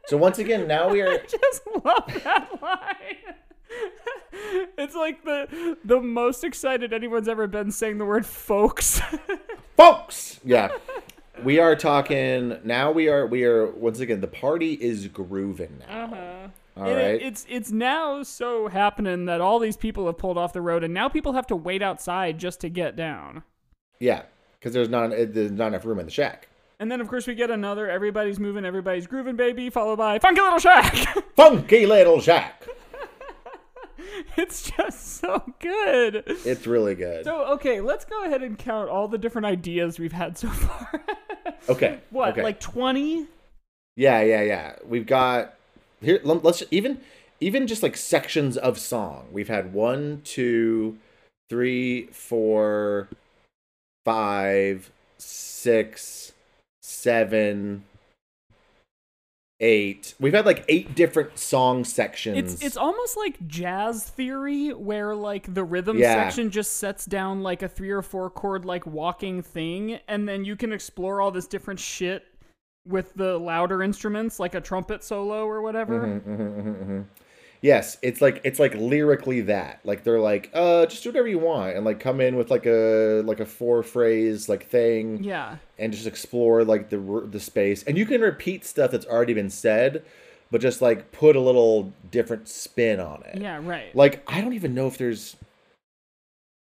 [0.06, 1.16] So once again, now we are.
[1.18, 3.36] just love that line.
[4.76, 9.00] It's like the the most excited anyone's ever been saying the word folks.
[9.76, 10.70] folks yeah
[11.44, 16.04] we are talking now we are we are once again the party is grooving now
[16.04, 16.48] Uh-huh.
[16.76, 17.04] All And right.
[17.16, 20.82] it- it's it's now so happening that all these people have pulled off the road
[20.84, 23.42] and now people have to wait outside just to get down.
[24.00, 24.22] yeah
[24.58, 26.48] because there's not there's not enough room in the shack
[26.80, 30.40] And then of course we get another everybody's moving, everybody's grooving baby, followed by Funky
[30.40, 30.94] Little Shack.
[31.36, 32.66] funky little shack
[34.36, 36.24] it's just so good.
[36.26, 40.12] it's really good So okay, let's go ahead and count all the different ideas we've
[40.12, 41.02] had so far.
[41.68, 42.42] okay what, okay.
[42.42, 43.26] like 20?
[43.96, 45.54] yeah yeah yeah we've got
[46.00, 47.00] here let's even
[47.40, 50.96] even just like sections of song we've had one two
[51.50, 53.08] three four
[54.04, 56.32] five six
[56.80, 57.84] seven
[59.62, 65.14] eight we've had like eight different song sections It's it's almost like jazz theory where
[65.14, 66.14] like the rhythm Yeah.
[66.14, 70.44] section just sets down like a three or four chord like walking thing and then
[70.44, 72.24] you can explore all this different shit
[72.86, 76.00] with the louder instruments like a trumpet solo or whatever.
[76.00, 76.30] Mm-hmm.
[76.30, 77.00] mm-hmm, mm-hmm, mm-hmm.
[77.62, 79.78] Yes, it's like it's like lyrically that.
[79.84, 82.66] Like they're like, uh, just do whatever you want, and like come in with like
[82.66, 85.58] a like a four phrase like thing, Yeah.
[85.78, 86.98] and just explore like the
[87.30, 87.84] the space.
[87.84, 90.04] And you can repeat stuff that's already been said,
[90.50, 93.40] but just like put a little different spin on it.
[93.40, 93.94] Yeah, right.
[93.94, 95.36] Like I don't even know if there's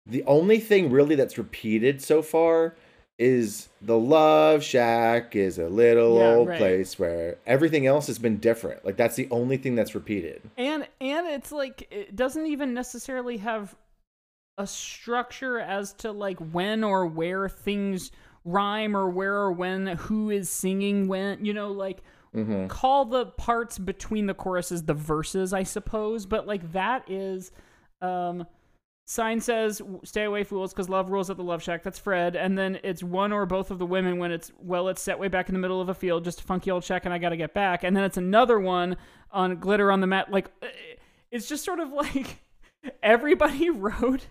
[0.05, 2.75] the only thing really that's repeated so far
[3.19, 6.57] is the love shack is a little Yeah, old right.
[6.57, 8.83] place where everything else has been different.
[8.85, 10.41] Like that's the only thing that's repeated.
[10.57, 13.75] and and it's like it doesn't even necessarily have
[14.57, 18.11] a structure as to like when or where things
[18.45, 22.01] rhyme or where or when who is singing when you know like
[22.35, 22.67] Mm-hmm.
[22.67, 27.51] call the parts between the choruses the verses i suppose but like that is
[28.03, 28.45] um
[29.11, 32.55] sign says stay away fools because love rules at the love shack that's fred and
[32.55, 35.49] then it's one or both of the women when it's well it's set way back
[35.49, 37.51] in the middle of a field just a funky old shack and i gotta get
[37.55, 38.95] back and then it's another one
[39.31, 40.67] on glitter on the mat like eh,
[41.31, 42.37] it's just sort of like
[43.01, 44.27] everybody wrote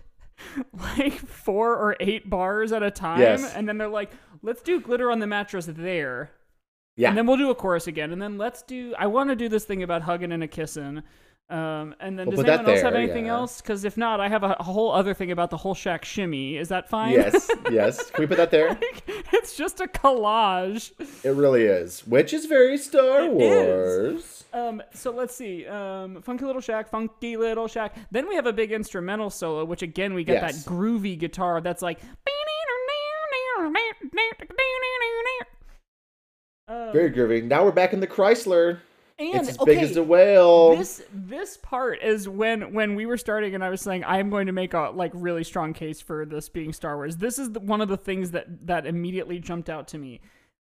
[0.95, 3.53] like four or eight bars at a time Yes.
[3.53, 4.11] and then they're like
[4.41, 6.31] let's do glitter on the mattress there
[6.95, 7.09] Yeah.
[7.09, 8.93] and then we'll do a chorus again, and then let's do.
[8.97, 11.03] I want to do this thing about hugging and a kissing.
[11.49, 13.33] Um, and then We'll does anyone else have anything yeah.
[13.33, 13.59] else?
[13.59, 16.57] Because if not, I have a, a whole other thing about the whole shack shimmy.
[16.57, 17.13] Is that fine?
[17.13, 18.09] yes, yes.
[18.11, 18.77] Can we put that there?
[19.33, 20.91] it's just a collage.
[21.25, 22.05] It really is.
[22.05, 24.43] Which is very Star It Wars.
[24.53, 25.65] Um, so let's see.
[25.65, 27.95] Um, funky little shack, funky little shack.
[28.11, 30.63] Then we have a big instrumental solo, which again we get Yes.
[30.63, 31.99] that groovy guitar that's like.
[36.67, 37.43] Um, Very groovy.
[37.43, 38.79] Now we're back in the Chrysler.
[39.19, 40.75] And, it's as okay, big as a whale.
[40.75, 44.47] this this part is when when we were starting and i was saying i'm going
[44.47, 47.59] to make a like really strong case for this being star wars this is the,
[47.59, 50.21] one of the things that that immediately jumped out to me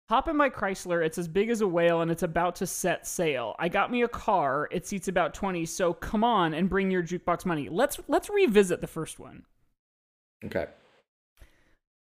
[0.09, 3.07] hop in my chrysler it's as big as a whale and it's about to set
[3.07, 6.91] sail i got me a car it seats about 20 so come on and bring
[6.91, 9.43] your jukebox money let's let's revisit the first one
[10.43, 10.65] Okay.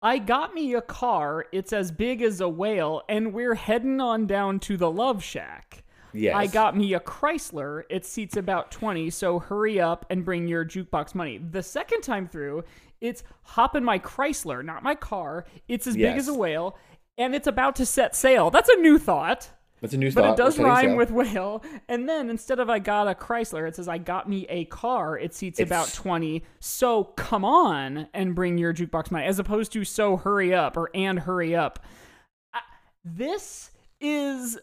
[0.00, 1.46] I got me a car.
[1.52, 5.82] It's as big as a whale, and we're heading on down to the Love Shack.
[6.12, 6.34] Yes.
[6.36, 7.82] I got me a Chrysler.
[7.90, 11.38] It seats about 20, so hurry up and bring your jukebox money.
[11.38, 12.64] The second time through,
[13.00, 15.44] it's hop in my Chrysler, not my car.
[15.68, 16.76] It's as big as a whale,
[17.16, 18.50] and it's about to set sail.
[18.50, 19.50] That's a new thought.
[19.80, 20.36] That's a new But thought.
[20.36, 20.96] But it does rhyme sail.
[20.96, 21.62] with whale.
[21.88, 25.16] And then instead of I got a Chrysler, it says I got me a car.
[25.16, 26.42] It seats about 20.
[26.58, 30.90] So come on and bring your jukebox money, as opposed to so hurry up or
[30.94, 31.84] and hurry up.
[33.04, 34.58] This is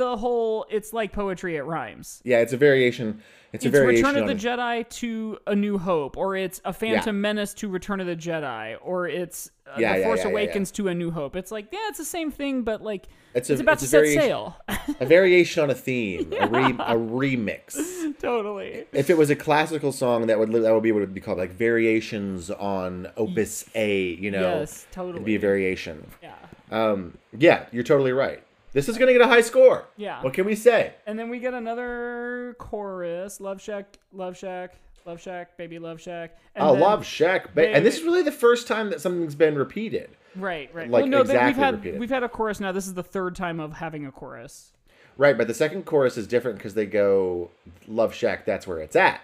[0.00, 0.66] the whole.
[0.70, 1.56] It's like poetry.
[1.56, 2.20] It rhymes.
[2.24, 3.22] Yeah, it's a variation.
[3.52, 4.06] It's, It's a variation.
[4.06, 8.00] Return of the Jedi to A New Hope, or it's A Phantom Menace to Return
[8.00, 10.94] of the Jedi, or it's uh, Yeah, The yeah, Force yeah, yeah, Awakens to A
[10.94, 11.34] New Hope.
[11.34, 13.88] It's like, yeah, it's the same thing, but like It's it's, a- about it's to
[13.88, 14.56] set variation- sail.
[15.00, 17.74] a variation on a theme, a, re, a remix.
[18.20, 18.84] totally.
[18.92, 21.20] If it was a classical song, that would that would be what it would be
[21.20, 24.00] called, like variations on Opus A.
[24.00, 25.14] You know, Yes, totally.
[25.14, 26.06] it'd be a variation.
[26.22, 26.34] Yeah.
[26.70, 28.44] Um, yeah, you're totally right.
[28.72, 29.86] This is gonna get a high score.
[29.96, 30.22] Yeah.
[30.22, 30.94] What can we say?
[31.06, 34.74] And then we get another chorus: Love Shack, Love Shack,
[35.06, 36.38] Love Shack, Baby Love Shack.
[36.54, 39.56] And oh, Love Shack, ba- and this is really the first time that something's been
[39.56, 40.10] repeated.
[40.36, 40.88] Right, right.
[40.88, 42.00] like, well, no, but we've exactly had repeated.
[42.00, 42.70] we've had a chorus now.
[42.70, 44.72] This is the third time of having a chorus.
[45.16, 47.50] Right, but the second chorus is different because they go
[47.88, 49.20] Love Shack, that's where it's at.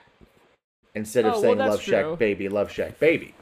[0.94, 1.92] Instead of Oh, saying that's Love true.
[1.92, 3.34] Shack baby, Love Shack baby.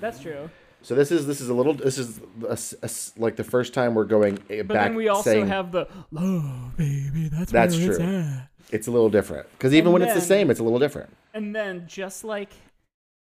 [0.00, 0.48] That's true.
[0.82, 3.94] So this is this is a little this is a a like the first time
[3.94, 7.28] we're going eh, But back then we also saying have the oh baby.
[7.28, 8.06] That's That's where it's true.
[8.06, 8.48] at.
[8.70, 11.14] it's a little different because even And when it's the same, it's a little different.
[11.34, 12.50] And then, just like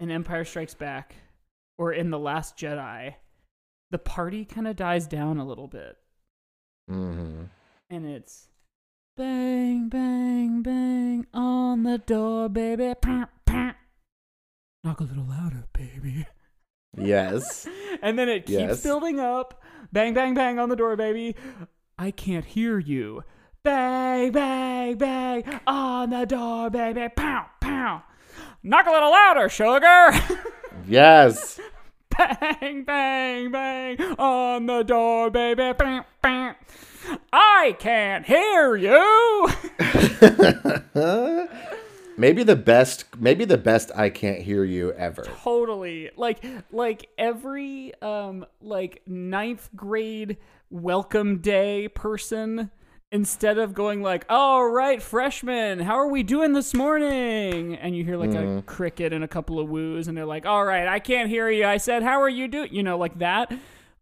[0.01, 1.14] in Empire Strikes Back
[1.78, 3.14] or in The Last Jedi,
[3.90, 5.97] the party kind of dies down a little bit.
[6.90, 7.45] Mm-hmm.
[7.90, 8.49] And it's
[9.16, 12.95] bang, bang, bang on the door, baby.
[14.82, 16.26] Knock a little louder, baby.
[16.97, 17.68] Yes.
[18.03, 18.82] And then it keeps Yes.
[18.82, 19.62] building up.
[19.92, 21.34] Bang, bang, bang on the door, baby.
[21.99, 23.22] I can't hear you.
[23.62, 27.09] Bang, bang, bang on the door, baby.
[27.16, 28.03] Pow, pow.
[28.62, 30.11] Knock a little louder, sugar.
[30.86, 31.59] yes.
[32.11, 35.72] bang, bang, bang on the door, baby.
[35.78, 36.55] Bang, bang.
[37.32, 39.49] I can't hear you.
[42.17, 45.23] maybe the best maybe the best I can't hear you ever.
[45.23, 46.11] totally.
[46.17, 50.37] Like like every um like ninth grade
[50.71, 52.71] welcome day person
[53.12, 57.77] instead of going like all right freshmen how are we doing this morning?
[57.77, 60.65] And you hear like a cricket and a couple of woos and they're like all
[60.65, 61.65] right i can't hear you.
[61.67, 62.73] I said how are you doing?
[62.73, 63.53] You know like that.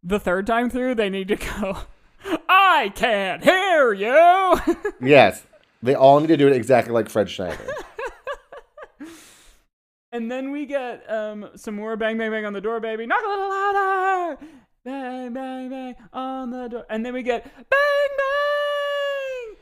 [0.03, 1.79] The third time through they need to go
[2.49, 4.61] i can't hear you.
[5.01, 5.45] Yes.
[5.83, 7.67] They all need to do it exactly like Fred Schneider.
[10.13, 13.07] And then we get um some more bang bang bang on the door, baby.
[13.07, 14.39] Knock a little louder.
[14.85, 16.87] Bang bang bang on the door.
[16.91, 19.57] And then we get bang bang.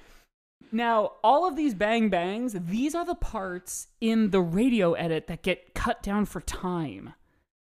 [0.72, 5.42] Now, all of these bang bangs, these are the parts in the radio edit that
[5.42, 7.14] get cut down for time.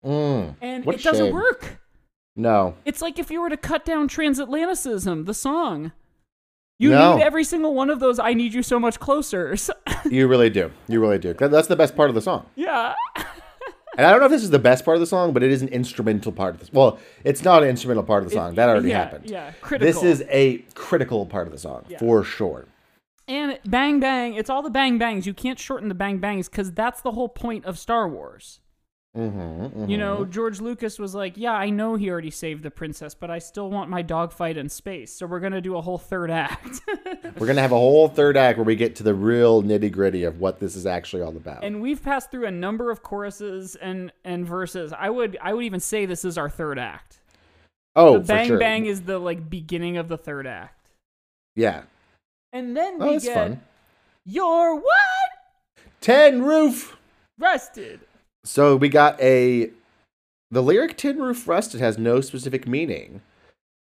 [0.04, 0.56] Mm.
[0.60, 1.34] And it doesn't shame.
[1.34, 1.80] work.
[2.36, 2.74] No.
[2.84, 5.92] It's like if you were to cut down Transatlanticism, the song.
[6.78, 7.16] You No.
[7.16, 9.56] need every single one of those I need you so much closer.
[10.08, 10.70] You really do.
[10.86, 11.34] You really do.
[11.34, 12.46] That's the best part of the song.
[12.54, 12.94] yeah.
[13.96, 15.50] And I don't know if this is the best part of the song, but it
[15.50, 16.72] is an instrumental part of this.
[16.72, 18.54] Well, it's not an instrumental part of the song.
[18.54, 19.28] That already yeah, happened.
[19.28, 19.92] Yeah, critical.
[20.02, 21.98] This is a critical part of the song Yeah.
[21.98, 22.66] for sure.
[23.26, 25.26] And bang bang, it's all the bang bangs.
[25.26, 28.60] You can't shorten the bang bangs because that's the whole point of Star Wars.
[29.18, 33.14] Mm-hmm, You know, George Lucas was like, "Yeah, I know he already saved the princess,
[33.14, 35.12] but I still want my dogfight in space.
[35.12, 36.80] So we're gonna do a whole third act."
[37.38, 40.24] We're gonna have a whole third act where we get to the real nitty gritty
[40.24, 41.62] of what this is actually all about.
[41.64, 44.92] and we've passed through a number of choruses and and verses.
[44.96, 47.20] I would I would even say this is our third act.
[47.96, 48.58] oh, the bang sure.
[48.58, 50.90] bang is the like beginning of the third act,
[51.56, 51.82] yeah.
[52.52, 53.60] and then Oh, we get fun.
[54.24, 54.84] your what
[56.00, 56.96] Ten roof.
[57.38, 58.00] rusted.
[58.48, 59.70] So we got a
[60.50, 63.20] the lyric tin roof rusted has no specific meaning.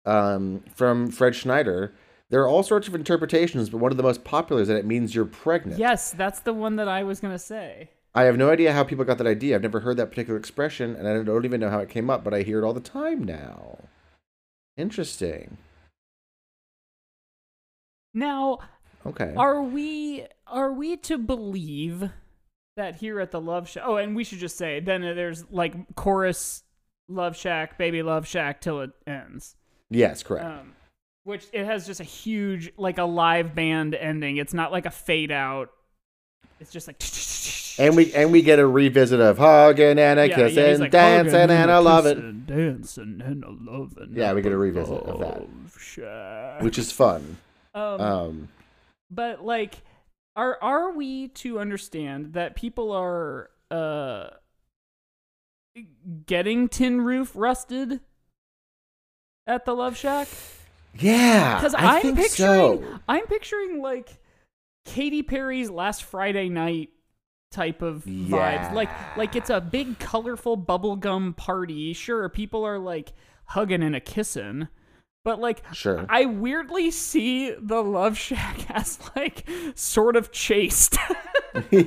[0.06, 1.94] Um, from Fred Schneider.
[2.30, 4.86] There are all sorts of interpretations, but one of the most popular is that it
[4.86, 5.80] means you're pregnant.
[5.80, 7.90] Yes, that's the one that I was gonna say.
[8.16, 9.56] I have no idea how people got that idea.
[9.56, 12.24] I've never heard that particular expression, and I don't even know how it came up,
[12.24, 13.80] but I hear it all the time now.
[14.78, 15.58] Interesting.
[18.14, 18.60] Now,
[19.06, 19.34] Okay.
[19.36, 22.10] Are we are we to believe
[22.76, 23.84] that here at the Love Shack?
[23.86, 26.64] Oh, and we should just say then there's like chorus
[27.08, 29.56] Love Shack, Baby Love Shack till it ends.
[29.90, 30.46] yes, correct.
[30.46, 30.74] Um,
[31.26, 34.38] which it has just a huge like a live band ending.
[34.38, 35.70] It's not like a fade out.
[36.60, 37.02] It's just like
[37.80, 40.92] and we and we get a revisit of hugging and a Yeah, kissing, yeah, like,
[40.92, 44.10] dancing, "Hugging and a I love it, dancing and a loving.
[44.14, 45.48] Yeah, we get a revisit of that.
[45.80, 46.62] Shack.
[46.62, 47.38] which is fun.
[47.74, 48.48] um, Um,
[49.10, 49.76] but like
[50.36, 54.30] are are we to understand that people are uh
[56.26, 58.00] getting tin roof rusted
[59.48, 60.28] at the love shack?
[60.96, 63.00] Yeah, because I i'm picturing so.
[63.08, 64.20] i'm picturing like
[64.86, 66.90] Katy Perry's last Friday night
[67.52, 68.74] type of vibes.
[68.74, 71.94] Like like it's a big colorful bubblegum party.
[71.94, 73.14] Sure people are like
[73.46, 74.68] hugging and a kissing
[75.24, 76.06] But like, Sure.
[76.10, 80.98] I weirdly see the Love Shack as like sort of chaste.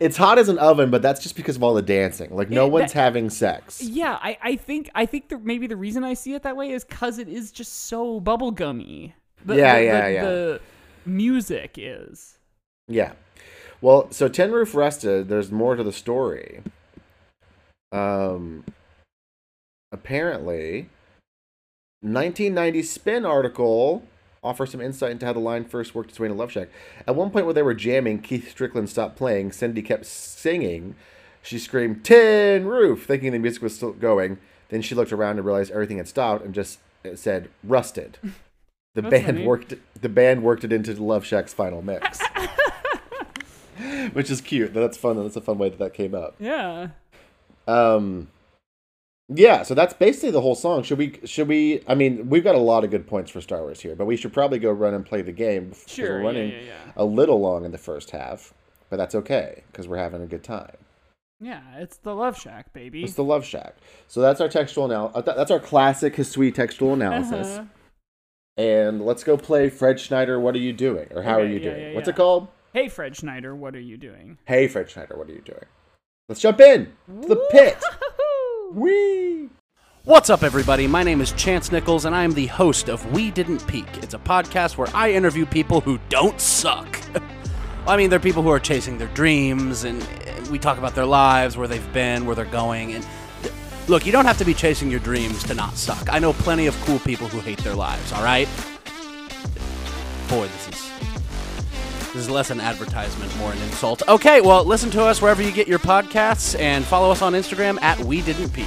[0.00, 2.34] It's hot as an oven, but that's just because of all the dancing.
[2.34, 3.80] Like no It- one's that- having sex.
[3.80, 6.70] yeah, I, I think I think the, maybe the reason I see it that way
[6.72, 9.12] is because it is just so bubblegummy.
[9.44, 10.22] The, Yeah, the, yeah, the, yeah.
[10.24, 10.60] The
[11.06, 12.38] music is.
[12.88, 13.12] Yeah.
[13.80, 15.28] Well, so Ten Roof rested.
[15.28, 16.62] There's more to the story.
[17.92, 18.64] Um.
[19.96, 20.90] Apparently,
[22.02, 24.02] 1990 Spin article
[24.44, 26.68] offers some insight into how the line first worked its way into Love Shack.
[27.06, 29.52] At one point, where they were jamming, Keith Strickland stopped playing.
[29.52, 30.94] Cindy kept singing.
[31.42, 34.36] She screamed "Tin Roof," thinking the music was still going.
[34.68, 38.18] Then she looked around and realized everything had stopped, and just it said "Rusted."
[38.94, 39.44] The band funny.
[39.44, 39.74] worked.
[40.00, 42.18] The band worked it into Love Shack's final mix,
[44.14, 44.72] which is cute.
[44.72, 45.22] That's fun.
[45.22, 46.34] That's a fun way that that came up.
[46.38, 46.88] Yeah.
[47.68, 48.28] Um,
[49.28, 49.62] yeah.
[49.62, 50.82] So that's basically the whole song.
[50.82, 51.20] Should we?
[51.24, 51.82] Should we?
[51.86, 54.16] I mean, we've got a lot of good points for Star Wars here, but we
[54.16, 55.72] should probably go run and play the game.
[55.86, 56.18] Sure.
[56.18, 56.92] We're running yeah, yeah.
[56.96, 58.54] a little long in the first half,
[58.90, 60.76] but that's okay because we're having a good time.
[61.40, 63.04] Yeah, it's the Love Shack, baby.
[63.04, 63.76] It's the Love Shack.
[64.08, 65.08] So that's our textual now.
[65.08, 67.58] That's our classic Hisui textual analysis.
[67.58, 67.64] Uh-huh.
[68.56, 70.40] And let's go play Fred Schneider.
[70.40, 71.08] What are you doing?
[71.14, 71.82] Or how are you yeah, doing?
[71.82, 72.14] yeah, What's yeah.
[72.14, 72.48] it called?
[72.72, 74.38] Hey, Fred Schneider, what are you doing?
[74.46, 75.16] Hey, Fred Schneider.
[75.16, 75.64] What are you doing?
[76.28, 77.82] Let's jump in to the pit.
[78.76, 79.48] Wee.
[80.04, 80.86] What's up, everybody?
[80.86, 83.86] My name is Chance Nichols, and I am the host of We Didn't Peak.
[84.02, 87.00] It's a podcast where I interview people who don't suck.
[87.86, 90.06] I mean, they're people who are chasing their dreams, and,
[90.50, 92.92] we talk about their lives, where they've been, where they're going.
[92.92, 93.08] And
[93.88, 96.12] look, you don't have to be chasing your dreams to not suck.
[96.12, 98.12] I know plenty of cool people who hate their lives.
[98.12, 98.46] All right?
[100.28, 100.85] Boy, this is
[102.16, 104.02] this is less an advertisement, more an insult.
[104.08, 107.78] Okay, well, listen to us wherever you get your podcasts, and follow us on Instagram
[107.82, 108.66] at We Didn't Peak.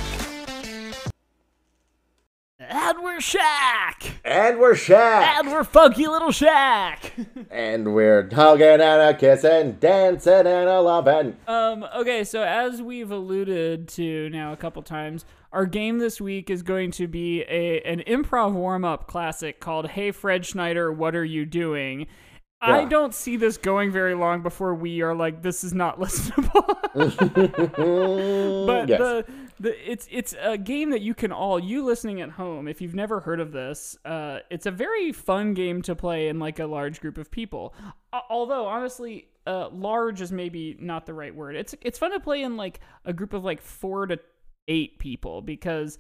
[2.60, 4.20] And we're Shack!
[4.24, 5.39] And we're Shack.
[5.39, 7.14] And we're funky little Shack!
[7.52, 11.36] And we're hugging and a kissing, dancing and a loving.
[11.47, 16.52] um, okay, so as we've alluded to now a couple times, our game this week
[16.52, 21.16] is going to be a an improv warm up classic called Hey Fred Schneider, What
[21.16, 22.06] Are You Doing?
[22.62, 26.66] I don't see this going very long before we are like, this is not listenable.
[28.68, 28.99] but yes.
[28.99, 29.26] the,
[29.60, 32.95] the it's it's a game that you can all you listening at home if you've
[32.95, 36.66] never heard of this uh, it's a very fun game to play in like a
[36.66, 37.74] large group of people
[38.14, 42.20] Al- although honestly uh, large is maybe not the right word it's it's fun to
[42.20, 44.20] play in like a group of like four to
[44.68, 45.97] eight people because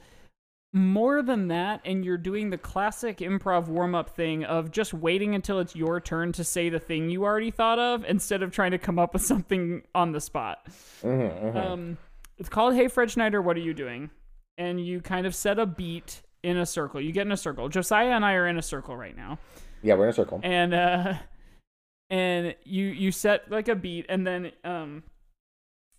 [0.71, 5.59] more than that and you're doing the classic improv warm-up thing of just waiting until
[5.59, 8.77] it's your turn to say the thing you already thought of instead of trying to
[8.77, 10.59] come up with something on the spot
[11.03, 11.97] um,
[12.39, 14.09] it's called Hey Fred Schneider, What Are You Doing?
[14.57, 17.01] And you kind of set a beat in a circle.
[17.01, 17.67] You get in a circle.
[17.67, 19.37] Josiah and I are in a circle right now.
[19.81, 20.39] yeah, we're in a circle.
[20.41, 21.15] And uh
[22.09, 25.03] and you you set like a beat and then um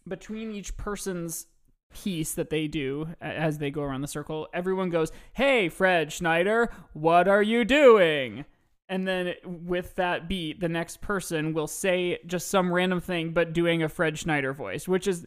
[0.09, 1.47] between each person's
[1.93, 6.71] piece that they do as they go around the circle, everyone goes, "Hey Fred Schneider,
[6.93, 8.45] what are you doing?"
[8.89, 13.53] And then with that beat, the next person will say just some random thing but
[13.53, 15.27] doing a Fred Schneider voice, which is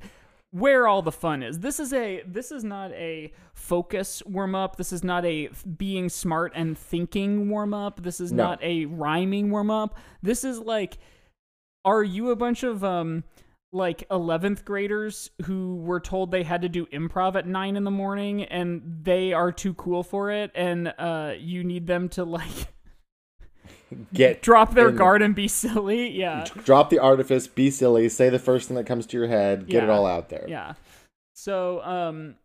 [0.52, 1.60] where all the fun is.
[1.60, 4.76] This is a this is not a focus warm up.
[4.76, 8.04] This is not a being smart and thinking warm up.
[8.04, 8.44] This is No.
[8.44, 9.98] not a rhyming warm up.
[10.22, 10.98] This is like
[11.86, 13.24] are you a bunch of um
[13.74, 17.92] like 11th graders who were told they had to do improv at 9 in the
[17.92, 22.46] morning and they are too cool for it and uh you need them to like
[24.14, 28.30] Get drop their in- guard and be silly yeah drop the artifice, be silly, say
[28.30, 30.46] the first thing that comes to your head, get it all out there.
[30.48, 30.74] Yeah.
[31.34, 32.36] So, um,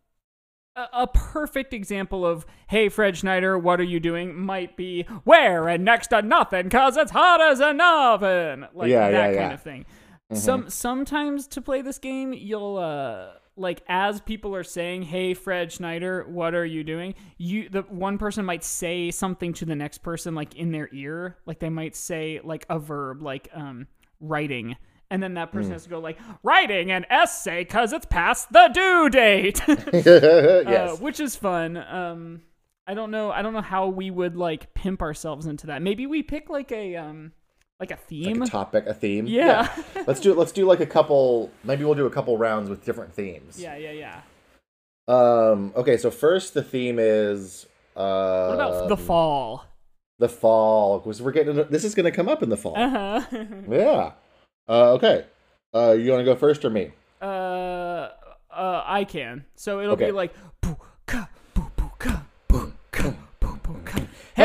[0.77, 5.69] a, a perfect example of "Hey, Fred Schneider, what are you doing?" might be "Where
[5.69, 9.35] and next to nothing, cause it's hot as an oven." Like Yeah, that yeah, kind
[9.51, 9.55] yeah.
[9.55, 9.87] of thing.
[10.33, 15.73] Some sometimes to play this game, you'll uh like as people are saying, "Hey, Fred
[15.73, 19.99] Schneider, what are you doing?" You the one person might say something to the next
[19.99, 23.87] person like in their ear, like they might say like a verb, like um
[24.21, 24.77] writing.
[25.11, 28.69] And then that person has to go like writing an essay because it's past the
[28.69, 31.01] due date, uh, yes.
[31.01, 31.79] which is fun.
[31.79, 32.43] Um,
[32.87, 33.31] I don't know.
[33.31, 35.81] I don't know how we would like pimp ourselves into that.
[35.81, 37.33] Maybe we pick like a um,
[37.81, 38.39] like a theme.
[38.41, 39.27] Like a topic, a theme.
[39.27, 39.69] Yeah.
[40.07, 40.39] let's do it.
[40.39, 43.61] let's do like a couple maybe we'll do a couple rounds with different themes.
[43.61, 44.21] yeah, yeah, yeah.
[45.07, 47.67] Um okay, so first the theme is
[47.97, 49.65] uh What about the fall?
[50.19, 50.99] The fall.
[50.99, 52.75] Because we're getting this is gonna come up in the fall.
[52.77, 53.21] Uh huh.
[53.71, 54.13] Yeah.
[54.69, 55.25] Uh okay.
[55.75, 56.93] Uh you wanna go first or me?
[57.23, 58.09] uh,
[58.51, 59.45] uh, I can.
[59.55, 60.07] So it'll Okay.
[60.07, 60.77] be like, "Poo,
[61.07, 61.29] ka,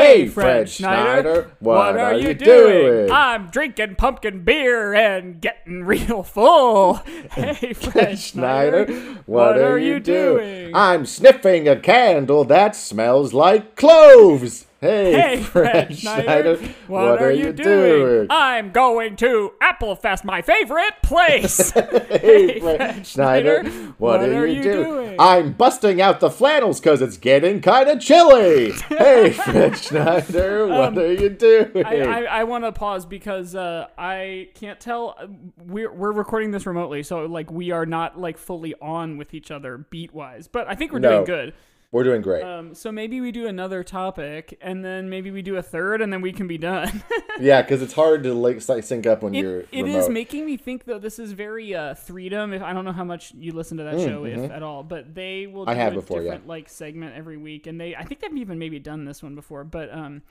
[0.04, 3.10] Hey, Fred Schneider, what are you doing?
[3.10, 6.96] I'm drinking pumpkin beer and getting real full.
[7.32, 8.86] Hey, Fred Schneider,
[9.26, 10.76] what are you doing?
[10.76, 14.68] I'm sniffing a candle that smells like cloves.
[14.84, 16.58] Hey, Hey, Fred Fred Schneider,
[16.88, 18.28] what, are you doing?
[18.30, 21.72] I'm going to Applefest, my favorite place.
[22.14, 24.84] Hey, Fred Fred Schneider, Schneider, what, what are, are you, doing?
[24.84, 25.16] doing?
[25.20, 28.72] I'm busting out the flannels because it's getting kind of chilly.
[28.90, 31.86] hey, Fred Schneider, what are you doing?
[31.86, 35.16] I, I, I want to pause because uh, I can't tell.
[35.18, 35.28] uh,
[35.66, 39.50] We're we're recording this remotely, so like we are not like fully on with each
[39.50, 40.48] other beat wise.
[40.50, 41.12] But I think we're No.
[41.12, 41.54] doing good.
[41.94, 42.44] We're doing great.
[42.44, 46.12] Um, so maybe we do another topic, and then maybe we do a third, and
[46.12, 47.04] then we can be done.
[47.40, 49.98] yeah, because it's hard to like sync up when you're It, it remote.
[50.00, 53.04] is making me think though this is very uh freedom if i don't know how
[53.04, 55.80] much you listen to that show if at all but they will do Mm, mm-hmm.
[55.82, 56.24] I have a before, yeah.
[56.32, 59.36] different like segment every week and they i think they've even maybe done this one
[59.36, 60.22] before but um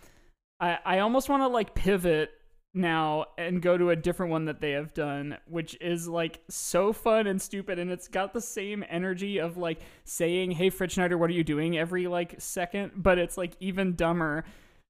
[0.61, 2.31] i i almost want to like pivot
[2.75, 6.91] now and go to a different one that they have done which is like so
[6.93, 11.19] fun and stupid and it's got the same energy of like saying hey fred schneider
[11.19, 14.43] what are you doing every like second but it's like even dumber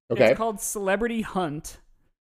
[0.09, 0.29] okay.
[0.29, 1.79] it's called celebrity hunt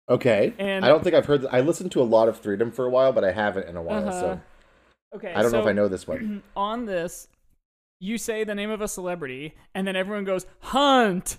[0.09, 0.53] Okay.
[0.57, 1.41] And- I don't think I've heard.
[1.41, 3.75] Th- I listened to a lot of Freedom for a while, but I haven't in
[3.75, 4.07] a while.
[4.07, 4.19] Uh-huh.
[4.19, 4.41] So
[5.15, 6.43] okay I don't know if I know this one.
[6.55, 7.27] on this,
[7.99, 11.37] you say the name of a celebrity, and then everyone goes hunt,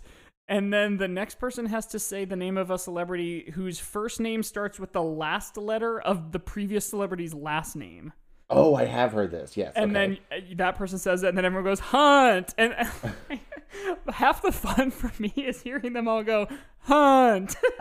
[0.49, 4.21] and then the next person has to say the name of a celebrity whose first
[4.21, 8.13] name starts with the last letter of the previous celebrity's last name,
[8.49, 9.57] Oh, I have heard this.
[9.57, 9.73] Yes.
[9.75, 10.19] and okay.
[10.31, 12.75] then uh, that person says it, and then everyone goes hunt, and
[14.13, 16.47] half the fun for me is hearing them all go
[16.83, 17.57] hunt.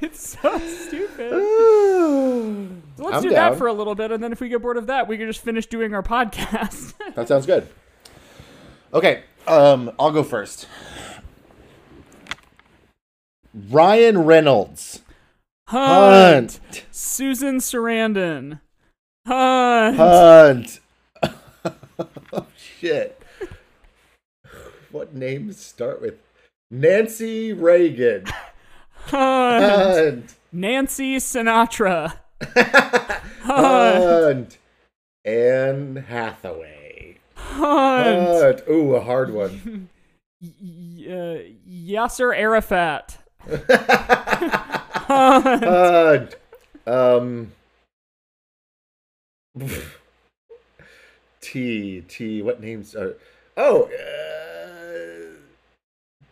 [0.00, 1.32] it's so stupid.
[2.96, 3.52] So let's I'm do down.
[3.52, 5.26] that for a little bit, and then if we get bored of that, we can
[5.26, 6.94] just finish doing our podcast.
[7.14, 7.66] That sounds good.
[8.92, 9.24] Okay.
[9.46, 10.66] Um, I'll go first.
[13.70, 15.02] Ryan Reynolds.
[15.68, 16.60] Hunt.
[16.60, 16.84] Hunt.
[16.90, 18.60] Susan Sarandon.
[19.26, 19.96] Hunt.
[19.96, 20.80] Hunt.
[22.32, 23.20] oh shit.
[24.90, 26.18] What names start with
[26.70, 28.26] Nancy Reagan?
[29.06, 29.64] Hunt.
[29.64, 30.34] Hunt.
[30.52, 32.14] Nancy Sinatra.
[32.42, 33.28] Hunt.
[33.42, 34.58] Hunt.
[35.24, 36.83] Anne Hathaway.
[37.52, 38.28] Hunt.
[38.40, 38.62] Hunt.
[38.68, 39.88] Ooh, a hard one.
[40.40, 43.16] Y- uh, Yasser Arafat.
[45.06, 46.34] Hunt.
[46.86, 47.52] Um.
[51.40, 52.42] T T.
[52.42, 53.16] What names are?
[53.56, 55.38] Oh, uh,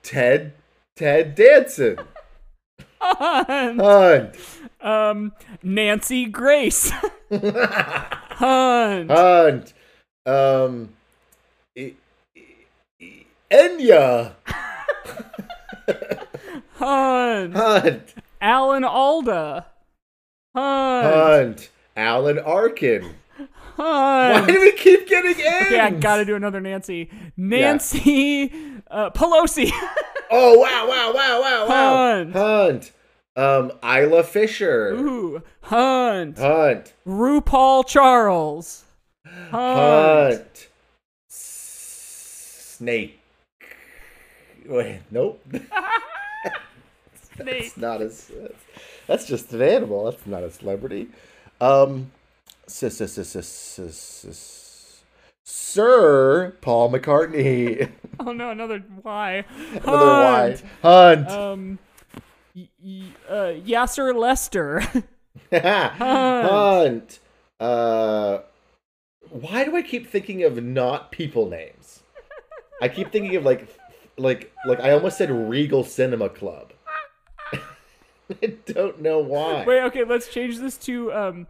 [0.03, 0.53] Ted
[0.97, 1.99] Ted Danson.
[3.01, 3.81] Hunt.
[3.81, 4.37] Hunt.
[4.81, 5.33] Um,
[5.63, 6.91] Nancy Grace.
[7.31, 9.11] Hunt.
[9.11, 9.73] Hunt.
[10.27, 10.91] Um.
[11.77, 11.93] Enya.
[16.75, 17.55] Hunt.
[17.55, 18.14] Hunt.
[18.41, 19.66] Alan Alda.
[20.55, 21.14] Hunt.
[21.14, 21.70] Hunt.
[21.97, 23.14] Alan Arkin.
[23.77, 23.77] Hunt.
[23.77, 25.66] Why do we keep getting N's?
[25.66, 27.11] Okay, I gotta do another Nancy.
[27.37, 28.53] Nancy
[28.91, 29.70] uh, Pelosi.
[30.35, 30.87] Oh wow!
[30.89, 31.12] Wow!
[31.12, 31.41] Wow!
[31.43, 31.68] Wow!
[31.68, 31.95] Wow!
[32.14, 32.33] Hunt.
[32.33, 32.93] Hunt.
[33.37, 34.95] Um, Isla Fisher.
[34.95, 35.43] Ooh.
[35.61, 36.39] Hunt.
[36.39, 36.95] Hunt.
[37.07, 38.85] RuPaul Charles.
[39.27, 39.53] Hunt.
[39.53, 40.68] Hunt.
[42.83, 43.20] Snake.
[44.66, 45.41] Wait, nope.
[47.37, 47.64] Snake.
[47.64, 48.33] It's not as.
[49.07, 50.07] That's just an animal.
[50.11, 51.07] That's not a celebrity.
[51.61, 52.11] Um,
[52.66, 55.03] sis, sis, sis, sis, sis.
[55.45, 57.89] Sir Paul McCartney.
[58.20, 59.45] Oh no, another Y.
[59.74, 60.57] Another Y.
[60.83, 61.26] Hunt.
[61.26, 61.30] Hunt.
[61.30, 61.78] Um.
[62.55, 64.80] Y- y- uh, Yasser Lester.
[65.53, 67.18] Hunt.
[67.59, 68.39] Uh,
[69.30, 72.02] why do I keep thinking of not people names?
[72.83, 73.68] I keep thinking of like,
[74.18, 76.72] like, like I almost said Regal Cinema Club.
[78.43, 79.64] I don't know why.
[79.64, 81.47] Wait, okay, let's change this to um,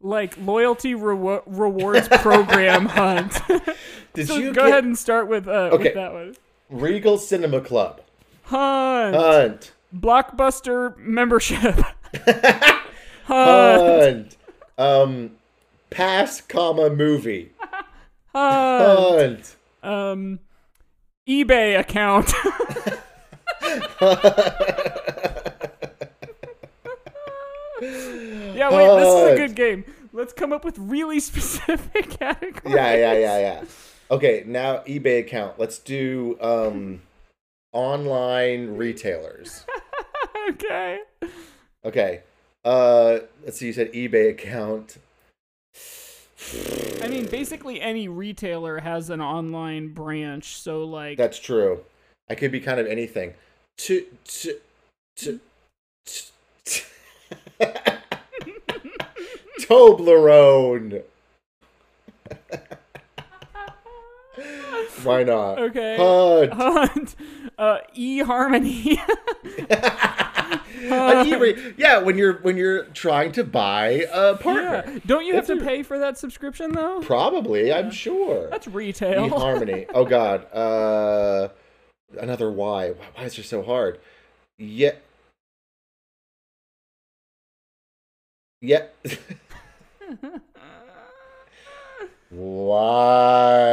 [0.00, 3.40] like loyalty rewa- rewards program hunt.
[4.14, 5.84] Did so you go get ahead and start with uh Okay.
[5.84, 6.36] with that one.
[6.70, 8.00] Regal Cinema Club?
[8.44, 9.16] Hunt.
[9.16, 9.72] Hunt.
[9.94, 11.74] Blockbuster membership.
[13.24, 14.36] Hunt.
[14.36, 14.36] Hunt.
[14.78, 15.30] Um,
[15.90, 17.50] pass, comma movie.
[18.34, 19.20] Hunt.
[19.42, 19.56] Hunt.
[19.82, 20.38] Um,
[21.28, 22.32] eBay account.
[28.56, 29.84] yeah, wait, this is a good game.
[30.12, 32.74] Let's come up with really specific categories.
[32.74, 33.64] Yeah, yeah, yeah, yeah.
[34.10, 35.58] Okay, now eBay account.
[35.58, 37.02] Let's do um,
[37.72, 39.66] online retailers.
[40.50, 41.00] okay.
[41.84, 42.22] Okay.
[42.64, 43.66] Uh, let's see.
[43.66, 44.98] You said eBay account.
[47.02, 51.80] I mean, basically any retailer has an online branch, so like That's true.
[52.28, 53.34] I could be kind of anything.
[53.78, 54.58] To to
[55.16, 55.40] to.
[56.06, 56.30] to
[59.60, 61.02] Toblerone.
[65.02, 65.58] Why not?
[65.58, 65.96] Okay.
[65.96, 66.52] Hunt.
[66.52, 67.16] Hunt.
[67.58, 69.00] Uh, e Harmony.
[70.90, 74.84] An e- yeah, when you're when you're trying to buy a partner.
[74.86, 74.98] yeah.
[75.06, 77.00] Don't you have That's to a- pay for that subscription though?
[77.00, 78.48] Probably, I'm sure.
[78.50, 79.28] That's retail.
[79.28, 79.86] Harmony.
[79.94, 80.46] Oh God.
[80.52, 81.48] Uh,
[82.20, 82.90] another Y.
[83.14, 83.98] Why is it so hard?
[84.58, 84.92] Yeah.
[88.60, 88.86] Yeah.
[92.30, 93.66] Why?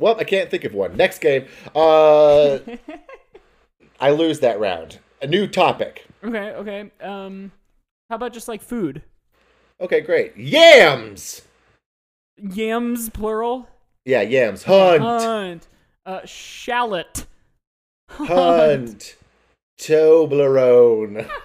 [0.00, 0.96] Well, I can't think of one.
[0.96, 1.46] Next game.
[1.74, 2.58] Uh,
[4.00, 4.98] I lose that round.
[5.20, 6.06] A new topic.
[6.24, 6.52] okay.
[6.52, 6.90] Okay.
[7.02, 7.52] Um,
[8.08, 9.02] how about just like food?
[9.78, 10.34] Okay, great.
[10.38, 11.42] Yams.
[12.38, 13.68] Yams plural.
[14.06, 14.64] Yeah, yams.
[14.64, 15.02] Hunt.
[15.02, 15.68] Hunt.
[16.06, 17.26] Uh, shallot.
[18.08, 19.16] Hunt.
[19.78, 21.28] Toblerone.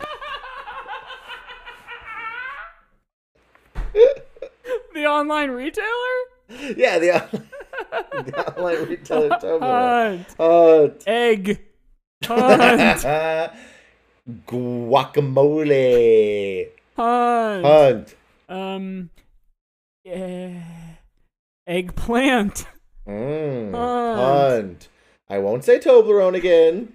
[4.94, 5.86] The online retailer.
[6.78, 7.44] yeah, the,
[8.48, 10.18] online retailer Toblerone.
[10.18, 10.36] Hunt.
[10.38, 11.04] Hunt.
[11.08, 11.62] Egg.
[12.26, 13.52] Hunt.
[14.48, 16.68] Guacamole.
[16.96, 17.66] Hunt.
[17.66, 18.16] Hunt.
[18.50, 19.10] Um.
[20.06, 20.54] eh,
[21.68, 22.68] eggplant.
[23.08, 24.18] Mm, Hunt.
[24.18, 24.90] hunt.
[25.30, 26.94] I won't say Toblerone again.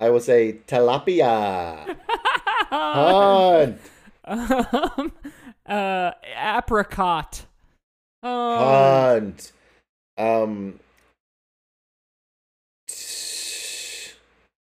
[0.00, 1.96] I will say tilapia.
[2.70, 3.78] Hunt.
[4.28, 5.12] Um.
[5.64, 6.10] Uh.
[6.36, 7.46] Apricot.
[8.24, 8.60] Hunt.
[9.16, 9.52] Hunt.
[10.18, 10.78] Um.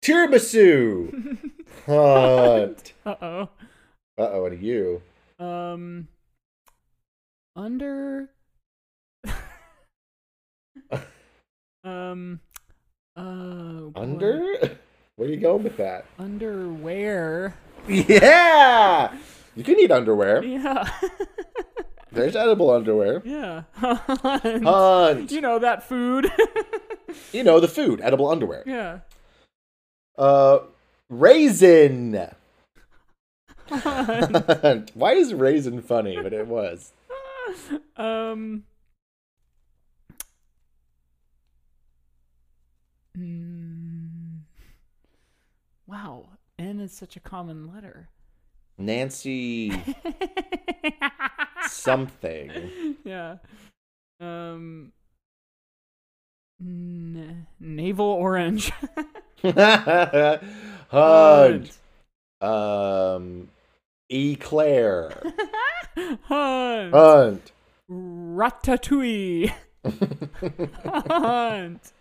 [0.03, 1.39] Tiramisu.
[1.87, 2.93] Hunt.
[3.03, 3.49] Uh oh.
[4.19, 5.01] Uh oh, and you.
[5.39, 6.07] Um.
[7.55, 8.29] Under.
[11.83, 12.39] um.
[13.15, 13.91] Boy.
[13.95, 14.77] Under?
[15.15, 16.05] Where are you going with that?
[16.19, 17.55] Underwear.
[17.87, 19.11] Yeah!
[19.55, 20.43] You can eat underwear.
[20.43, 20.87] Yeah.
[22.15, 23.21] There's edible underwear.
[23.25, 23.63] yeah.
[23.75, 24.63] Hunt.
[24.63, 25.31] Hunt.
[25.31, 26.31] You know that food.
[27.31, 28.63] You know, the food, edible underwear.
[28.65, 28.99] yeah.
[30.17, 30.59] Uh,
[31.09, 32.27] raisin.
[33.69, 34.91] Hunt.
[34.95, 36.17] Why is raisin funny?
[36.21, 36.91] But it was.
[37.95, 38.63] um.
[43.17, 44.39] mm,
[45.87, 48.09] wow, N is such a common letter.
[48.77, 49.71] Nancy
[51.69, 52.95] something.
[53.03, 53.37] yeah.
[54.19, 54.91] Um.
[56.61, 58.71] N- navel orange.
[60.89, 61.77] Hunt.
[62.41, 63.49] Um,
[64.09, 65.11] eclair.
[66.23, 66.93] Hunt.
[66.93, 67.51] Hunt.
[67.89, 69.53] Ratatouille.
[70.83, 71.93] Hunt.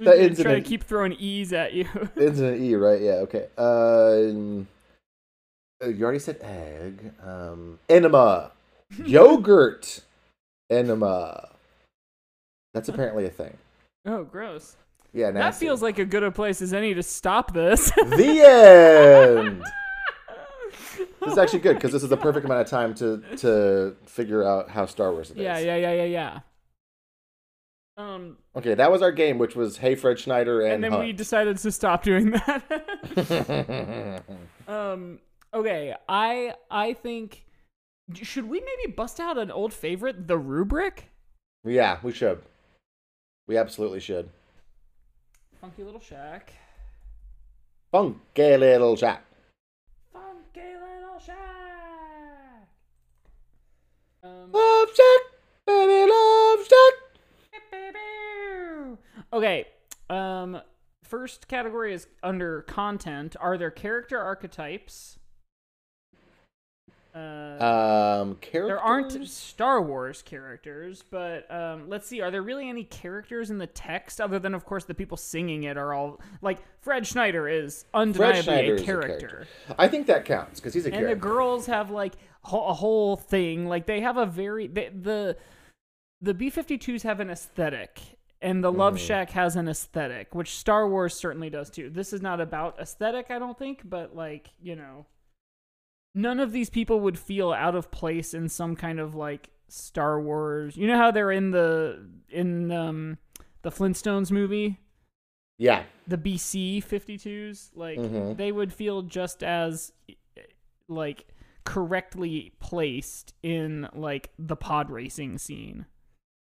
[0.00, 1.86] That Try to keep throwing E's at you.
[2.16, 3.00] It's an E, right?
[3.00, 3.46] Yeah, okay.
[3.56, 4.75] Um, uh,
[5.84, 7.12] you already said egg.
[7.24, 8.52] Um, enema.
[9.04, 10.00] Yogurt.
[10.70, 11.50] enema.
[12.74, 13.56] That's apparently a thing.
[14.06, 14.76] oh, gross.
[15.12, 17.90] Yeah, That feels like a good a place as any to stop this.
[17.90, 19.62] the end.
[21.20, 24.42] This is actually good because this is the perfect amount of time to to figure
[24.44, 25.42] out how Star Wars it is.
[25.42, 26.38] yeah, yeah, yeah, yeah, yeah.
[27.98, 31.12] Um, Okay, that was our game, which was Hey Fred Schneider and, and then we
[31.12, 34.22] decided to stop doing that.
[34.68, 35.18] um,
[35.56, 37.44] okay, I I think
[38.14, 41.10] should we maybe bust out an old favorite, the rubric?
[41.64, 42.42] yeah, we should.
[43.48, 44.28] We absolutely should.
[45.60, 46.52] Funky little shack.
[47.90, 49.24] Funky little shack.
[50.12, 52.68] Funky little shack.
[54.22, 55.20] Um, Love Shack,
[55.66, 56.94] baby, love Shack.
[59.32, 59.66] Okay.
[60.08, 60.60] Um
[61.02, 63.36] first category is under content.
[63.40, 65.18] Are there character archetypes?
[67.16, 68.68] Uh, Um, characters.
[68.68, 72.20] there aren't Star Wars characters, but um, let's see.
[72.20, 75.62] Are there really any characters in the text other than, of course, the people singing
[75.64, 79.18] it are all like Fred Schneider is undeniably Schneider a, is a character.
[79.28, 79.46] character.
[79.78, 81.08] I think that counts because he's a character.
[81.08, 82.14] and the girls have like
[82.44, 83.66] a whole thing.
[83.66, 85.36] Like they have a very they, the
[86.20, 88.00] the B 52s have an aesthetic,
[88.42, 91.88] and the Love Shack has an aesthetic, which Star Wars certainly does too.
[91.90, 95.06] This is not about aesthetic, I don't think, but like you know,
[96.16, 100.20] none of these people would feel out of place in some kind of like Star
[100.20, 100.76] Wars.
[100.76, 103.18] You know how they're in the in um
[103.62, 104.80] the Flintstones movie
[105.58, 108.36] yeah, the BC 52s, like Mhm.
[108.36, 109.90] they would feel just as
[110.88, 111.26] like
[111.64, 115.86] correctly placed in like the pod racing scene.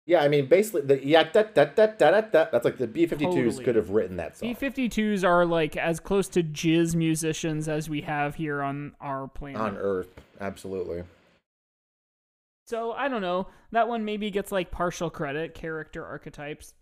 [0.05, 2.87] Yeah, I mean, basically, the yeah, da, da, da, da, da, da, that's like the
[2.87, 3.63] B 52s Totally.
[3.63, 4.53] could have written that song.
[4.53, 9.61] B52s are like as close to jizz musicians as we have here on our planet.
[9.61, 10.09] on Earth.
[10.41, 11.03] Absolutely.
[12.67, 13.47] So I don't know.
[13.71, 16.73] That one maybe gets like partial credit, character archetypes.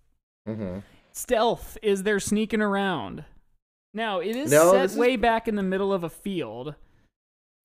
[0.47, 0.79] hmm
[1.13, 3.25] Stealth is there sneaking around.
[3.93, 6.75] Now it is No, set this is- way back in the middle of a field.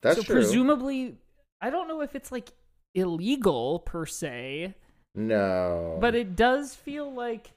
[0.02, 0.34] That's so true.
[0.34, 1.16] presumably
[1.62, 2.50] I don't know if it's like
[2.94, 4.74] illegal per se,
[5.16, 5.98] no.
[6.00, 7.50] but it does feel like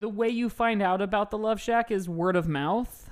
[0.00, 3.08] the way you find out about the Love Shack is word of mouth.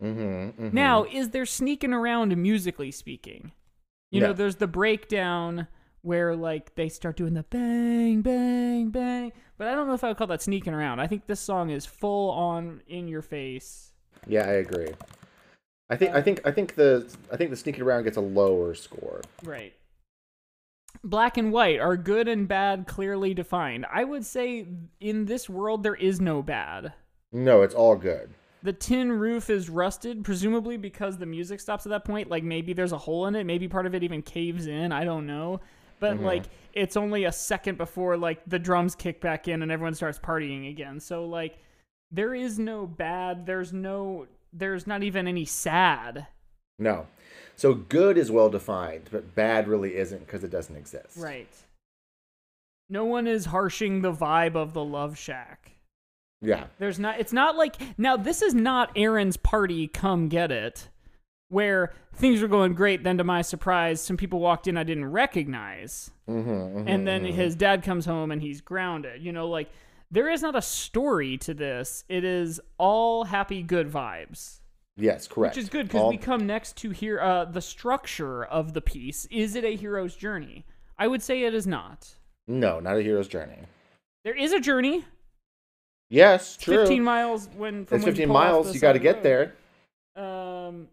[0.00, 3.52] Mm-hmm, Now, is there sneaking around musically speaking?
[4.12, 5.66] You know, there's the breakdown
[6.02, 9.32] where like they start doing the bang, bang, bang.
[9.58, 11.00] But I don't know if I would call that sneaking around.
[11.00, 13.92] I think this song is full on in your face.
[14.26, 14.88] Yeah, I agree.
[15.90, 18.74] I think I think I think the I think the sneaking around gets a lower
[18.74, 19.20] score.
[19.44, 19.74] Right.
[21.02, 23.86] Black and white are good and bad clearly defined.
[23.92, 24.66] I would say
[25.00, 26.92] in this world there is no bad.
[27.32, 28.30] No, it's all good.
[28.62, 32.28] The tin roof is rusted, presumably because the music stops at that point.
[32.28, 34.92] Like maybe there's a hole in it, maybe part of it even caves in.
[34.92, 35.60] I don't know.
[35.98, 36.26] But mm-hmm.
[36.26, 40.18] like it's only a second before like the drums kick back in and everyone starts
[40.18, 41.00] partying again.
[41.00, 41.58] So like
[42.10, 46.26] there is no bad, there's no there's not even any sad.
[46.78, 47.06] No.
[47.60, 51.18] So good is well defined, but bad really isn't because it doesn't exist.
[51.18, 51.54] Right.
[52.88, 55.72] No one is harshing the vibe of the Love Shack.
[56.40, 56.68] Yeah.
[56.78, 60.88] There's not it's not like now this is not Aaron's party come get it
[61.50, 65.10] where things were going great then to my surprise some people walked in I didn't
[65.10, 69.22] recognize Mm-hmm, and then his dad comes home and he's grounded.
[69.22, 69.68] You know like
[70.10, 72.04] there is not a story to this.
[72.08, 74.60] It is all happy good vibes.
[74.96, 75.56] Yes, correct.
[75.56, 78.80] Which is good because All- we come next to here uh, the structure of the
[78.80, 79.26] piece.
[79.30, 80.66] Is it a hero's journey?
[80.98, 82.16] I would say it is not.
[82.46, 83.58] No, not a hero's journey.
[84.24, 85.04] There is a journey.
[86.10, 86.78] Yes, true.
[86.78, 88.74] 15 miles when from it's when you 15 pull off miles.
[88.74, 89.24] You got to get road.
[89.24, 89.54] there.
[90.16, 90.88] Um,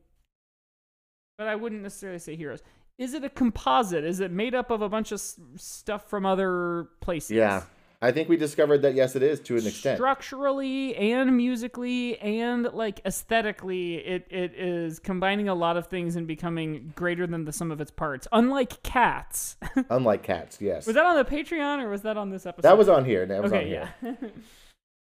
[1.37, 2.61] but I wouldn't necessarily say heroes.
[2.99, 4.03] Is it a composite?
[4.03, 7.31] Is it made up of a bunch of s- stuff from other places?
[7.31, 7.63] Yeah.
[7.99, 9.97] I think we discovered that yes, it is to an extent.
[9.97, 16.27] Structurally and musically and like aesthetically, it, it is combining a lot of things and
[16.27, 18.27] becoming greater than the sum of its parts.
[18.31, 19.57] Unlike cats.
[19.89, 20.85] Unlike cats, yes.
[20.85, 22.69] was that on the Patreon or was that on this episode?
[22.69, 23.25] That was on here.
[23.25, 23.91] That was on here.
[24.03, 24.13] yeah.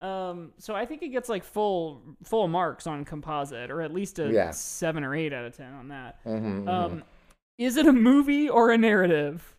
[0.29, 4.19] um, so I think it gets like full full marks on composite, or at least
[4.19, 4.51] a Yeah.
[4.51, 6.23] seven or eight out of ten on that.
[6.25, 6.69] Mhm, mhm.
[6.69, 7.03] Um,
[7.57, 9.55] is it a movie or a narrative?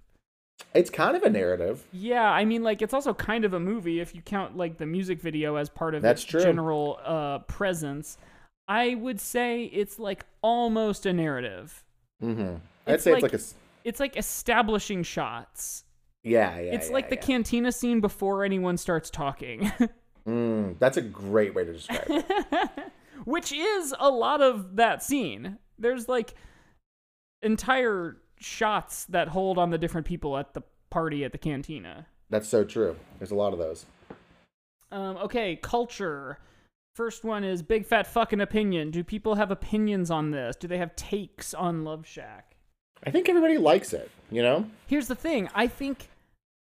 [0.74, 1.84] It's kind of a narrative.
[1.92, 4.86] Yeah, I mean, like it's also kind of a movie if you count like the
[4.86, 6.40] music video as part of That's its true.
[6.42, 8.18] general uh, presence.
[8.66, 11.84] I would say it's like almost a narrative.
[12.22, 12.56] Mm-hmm.
[12.86, 13.44] I'd It's say like- it's like a.
[13.84, 15.84] It's like establishing shots.
[16.22, 16.74] Yeah, yeah.
[16.74, 17.22] it's yeah, like the yeah.
[17.22, 19.72] cantina scene before anyone starts talking.
[20.28, 22.70] Mm, that's a great way to describe it.
[23.24, 25.56] which is a lot of that scene.
[25.78, 26.34] There's like
[27.40, 32.06] entire shots that hold on the different people at the party at the cantina.
[32.30, 32.96] That's so true.
[33.18, 33.86] There's a lot of those.
[34.90, 36.38] Um, okay, culture.
[36.94, 38.90] First one is big fat fucking opinion.
[38.90, 40.56] Do people have opinions on this?
[40.56, 42.56] Do they have takes on Love Shack?
[43.06, 44.10] I think everybody likes it.
[44.30, 44.66] You know.
[44.86, 45.48] Here's the thing.
[45.54, 46.08] I think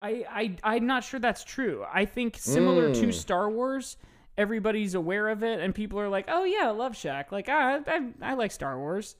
[0.01, 1.85] I I I'm not sure that's true.
[1.91, 3.13] I think similar to Mm.
[3.13, 3.97] Star Wars,
[4.37, 8.11] everybody's aware of it and people are like, "Oh yeah, Love Shack." Like, ah, I
[8.21, 9.15] I like Star Wars.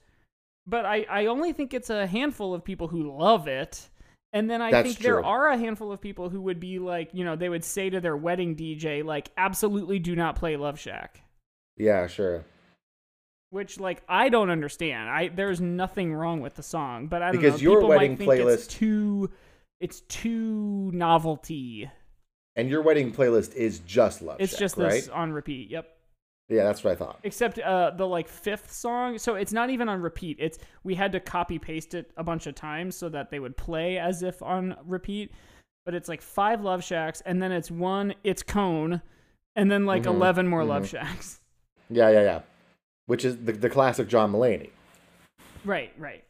[0.66, 3.88] But I I only think it's a handful of people who love it.
[4.32, 5.24] And then I That's think there true.
[5.24, 8.00] are a handful of people who would be like, you know, they would say to
[8.00, 11.22] their wedding DJ like, "Absolutely do not play Love Shack."
[11.76, 12.44] Yeah, sure.
[13.50, 15.08] Which like I don't understand.
[15.08, 17.70] I there's nothing wrong with the song, but I don't Because know.
[17.70, 19.30] your People wedding think it's playlist- too
[19.80, 21.88] it's too novelty.
[22.56, 24.42] And your wedding playlist is just Love Shack.
[24.42, 24.90] It's Shack, just right?
[24.92, 25.70] this on repeat.
[25.70, 25.93] Yep.
[26.48, 27.20] Yeah, that's what I thought.
[27.22, 30.36] Except uh the like fifth song, so it's not even on repeat.
[30.40, 33.56] It's we had to copy paste it a bunch of times so that they would
[33.56, 35.32] play as if on repeat.
[35.86, 39.00] But it's like five Love Shacks, and then it's one it's Cone,
[39.56, 40.88] and then like Mhm, eleven more Love mhm.
[40.88, 41.40] Shacks.
[41.90, 42.40] Yeah, yeah, yeah.
[43.06, 44.70] Which is the, the classic John Mulaney.
[45.66, 46.24] Right, right.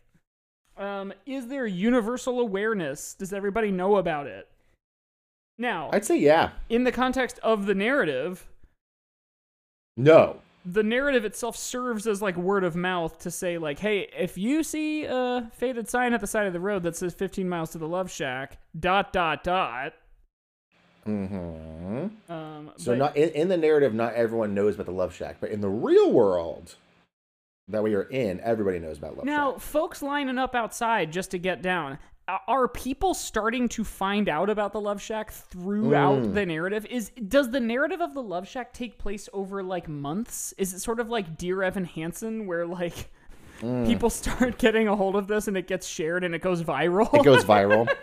[0.77, 3.15] Um, is there universal awareness?
[3.15, 4.49] Does everybody know about it?
[5.59, 6.51] Now, I'd say yeah.
[6.69, 8.49] in the context of the narrative,
[9.97, 10.41] No.
[10.67, 14.63] the narrative itself serves as like word of mouth to say like, hey, if you
[14.63, 17.79] see a faded sign at the side of the road that says 15 miles to
[17.79, 19.93] the Love Shack, dot dot dot.
[21.05, 25.15] hmm Um, So but- not in, in the narrative, not everyone knows about the Love
[25.15, 26.75] Shack, but in the real world
[27.69, 29.55] that we are in, everybody knows about Love now Shack.
[29.55, 31.99] Now, folks lining up outside just to get down.
[32.27, 36.35] Are people starting to find out about the Love Shack throughout Mm.
[36.35, 36.87] the narrative?
[36.87, 40.55] Is does the narrative of the Love Shack take place over like months?
[40.57, 43.11] Is it sort of like Dear Evan Hansen, where like
[43.63, 43.87] Mm.
[43.87, 47.13] people start getting a hold of this and it gets shared and it goes viral?
[47.15, 47.89] It goes viral.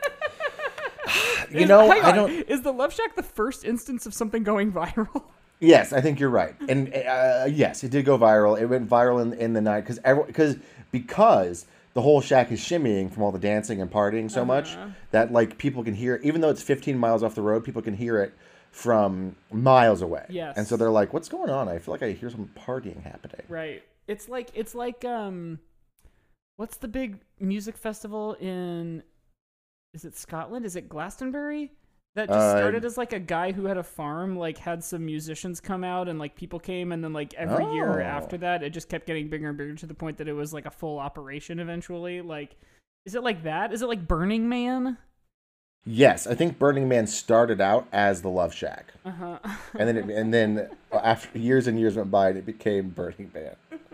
[1.52, 2.32] you Is- know, I don't.
[2.32, 5.24] Is the Love Shack the first instance of something going viral?
[5.64, 8.60] Yes, I think you're right, and uh, yes, it did go viral.
[8.60, 10.58] It went viral in, in the night because because
[10.92, 14.90] because the whole shack is shimmying from all the dancing and partying so much Uh-huh.
[15.12, 16.24] that like people can hear, it.
[16.24, 18.34] even though it's 15 miles off the road, people can hear it
[18.72, 20.26] from miles away.
[20.30, 20.58] Yes.
[20.58, 21.68] and so they're like, "What's going on?
[21.68, 23.84] I feel like I hear some partying happening." Right.
[24.08, 25.60] It's like it's like um
[26.58, 29.04] what's the big music festival in
[29.94, 30.66] is it Scotland?
[30.66, 31.72] Is it Glastonbury?
[32.16, 35.06] That just Uh, started as like a guy who had a farm, like had some
[35.06, 38.04] musicians come out and like people came and then like every year Oh.
[38.04, 40.54] after that it just kept getting bigger and bigger to the point that it was
[40.54, 42.22] like a full operation eventually.
[42.22, 42.58] Like
[43.06, 43.72] is it like that?
[43.72, 44.98] Is it like Burning Man?
[45.86, 49.40] Yes, I think Burning Man started out as the Love Shack, Uh-huh.
[49.80, 53.32] and then it, and then after years and years went by, and it became Burning
[53.34, 53.56] Man.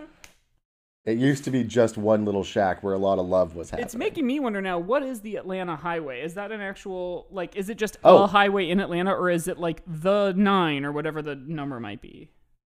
[1.08, 3.86] It used to be just one little shack where a lot of love was happening.
[3.86, 6.20] It's making me wonder now, what is the Atlanta Highway?
[6.22, 8.24] Is that an actual like is it just Oh.
[8.24, 12.02] a highway in Atlanta or is it like the 9 or whatever the number might
[12.02, 12.30] be?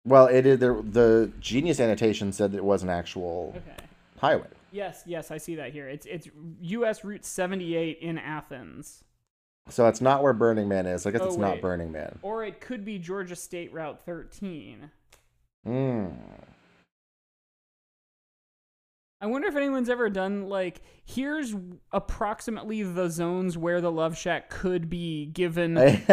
[0.06, 3.86] Well, it is the the Genius annotation said that it was an actual Okay.
[4.20, 4.48] highway.
[4.72, 5.90] Yes, yes, I see that here.
[5.90, 6.30] It's it's
[6.62, 9.04] US Route 78 in Athens.
[9.68, 11.06] So it's not where Burning Man is.
[11.06, 11.60] I guess Oh, it's not.
[11.60, 12.18] Burning Man.
[12.22, 14.90] Or it could be Georgia State Route 13.
[15.68, 16.16] Mm.
[19.24, 21.56] I wonder if anyone's ever done like here's
[21.92, 25.78] approximately the zones where the Love Shack could be given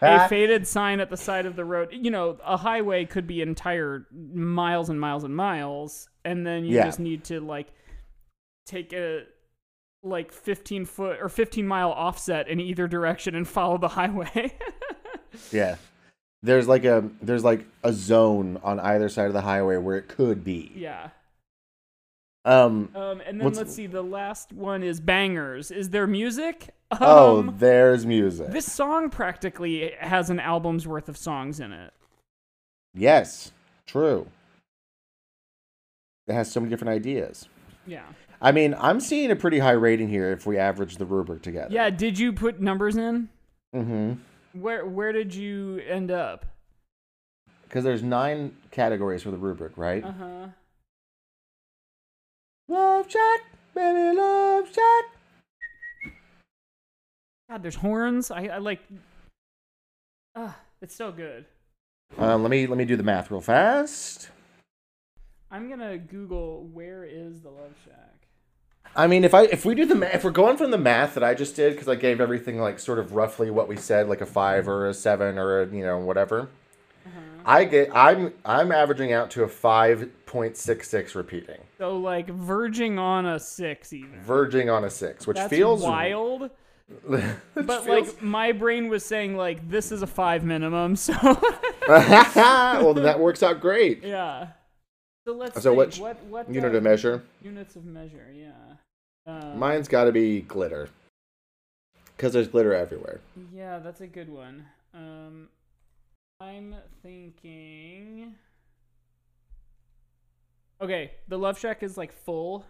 [0.00, 1.90] a faded sign at the side of the road.
[1.92, 6.76] You know, a highway could be entire miles and miles and miles, and then you
[6.76, 6.84] Yeah.
[6.86, 7.68] just need to like
[8.66, 9.24] take a
[10.02, 14.56] like 15 foot or 15 mile offset in either direction and follow the highway.
[15.52, 15.76] yeah.
[16.42, 20.08] There's like a there's like a zone on either side of the highway where it
[20.08, 20.72] could be.
[20.74, 21.10] yeah.
[22.44, 22.90] Um.
[22.94, 23.86] Um, and then let's see.
[23.86, 25.70] The last one is bangers.
[25.70, 26.70] Is there music?
[27.00, 28.50] oh, Um, there's music.
[28.50, 31.92] this song practically has an album's worth of songs in it.
[32.94, 33.50] yes,
[33.86, 34.26] true.
[36.26, 37.48] It has so many different ideas.
[37.86, 38.04] Yeah.
[38.40, 41.68] I mean, I'm seeing a pretty high rating here if we average the rubric together.
[41.72, 41.90] Yeah.
[41.90, 43.28] Did you put numbers in?
[43.74, 44.12] Mm-hmm.
[44.60, 46.46] Where Where did you end up?
[47.64, 50.04] Because there's nine categories for the rubric, right?
[50.04, 50.46] Uh huh.
[52.74, 53.40] Love Shack,
[53.72, 55.04] baby, Love Shack.
[57.48, 58.32] God, there's horns.
[58.32, 58.80] I, I like.
[60.82, 61.44] It's so good.
[62.18, 64.28] Um, let me let me do the math real fast.
[65.52, 68.26] I'm gonna Google where is the Love Shack.
[68.96, 71.14] I mean, if I if we do the ma- if we're going from the math
[71.14, 74.08] that I just did because I gave everything like sort of roughly what we said,
[74.08, 76.48] like a five or a seven or a you know whatever.
[77.46, 82.28] I get I'm I'm averaging out to a five point six six repeating, So like
[82.28, 84.20] verging on a six even.
[84.22, 86.50] verging on a six, which That's feels wild.
[87.54, 90.96] But feels- like my brain was saying like this is a five minimum.
[90.96, 91.12] So
[91.88, 94.02] well, then that works out great.
[94.02, 94.48] yeah.
[95.24, 97.22] So let's So which what what Unit uh, of measure.
[97.40, 98.26] units of measure?
[98.34, 98.50] Yeah.
[99.26, 100.88] Uh, Mine's got to be glitter,
[102.16, 103.20] because there's glitter everywhere.
[103.54, 104.66] Yeah, that's a good one.
[104.92, 105.48] Um,
[106.40, 106.74] I'm
[107.04, 108.34] thinking.
[110.80, 112.64] Okay, the Love Shack is like full.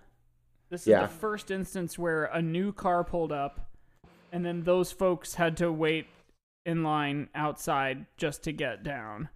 [0.71, 1.03] This is Yeah.
[1.03, 3.71] the first instance where a new car pulled up,
[4.33, 6.07] and then those folks had to wait
[6.67, 9.29] in line outside just to get down.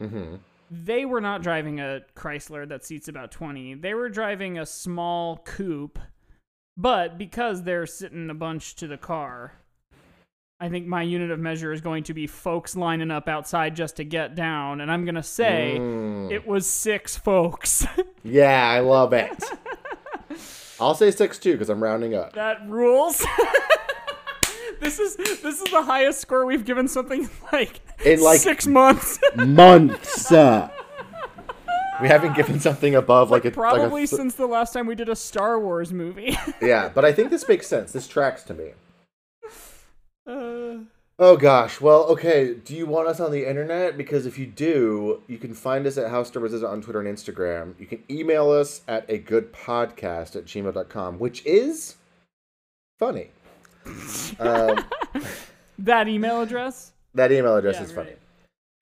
[0.00, 0.36] Mm-hmm.
[0.70, 3.74] They were not driving a Chrysler that seats about 20.
[3.74, 5.98] They were driving a small coupe,
[6.76, 9.52] but because they're sitting a bunch to the car,
[10.60, 13.96] I think my unit of measure is going to be folks lining up outside just
[13.96, 16.30] to get down, and I'm going to say Mm.
[16.30, 17.86] it was six folks.
[18.26, 19.44] Yeah, I love it.
[20.80, 22.32] I'll say six too because I'm rounding up.
[22.32, 23.22] that rules.
[24.80, 29.18] this is this is the highest score we've given something like In, like- 6 months.
[29.36, 30.32] Months.
[30.32, 30.70] uh,
[32.00, 34.86] we haven't given something above like a Probably like a th- since the last time
[34.86, 36.38] we did a Star Wars movie.
[36.62, 37.92] yeah, but I think this makes sense.
[37.92, 38.70] This tracks to me.
[41.26, 41.80] Oh gosh.
[41.80, 42.52] Well, okay.
[42.52, 43.96] Do you want us on the internet?
[43.96, 47.72] Because if you do, you can find us at House Wars on Twitter and Instagram.
[47.80, 51.96] You can email us at a good podcast at gmail.com, which is
[52.98, 53.30] funny.
[54.38, 54.84] um,
[55.78, 56.92] that email address?
[57.14, 58.12] that email address Yeah, is funny.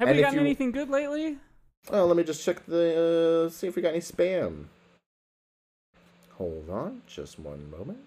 [0.00, 1.38] Have And we gotten you- anything good lately?
[1.90, 4.64] Oh, let me just check the uh, see if we got any spam.
[6.38, 8.00] Hold on, just one moment.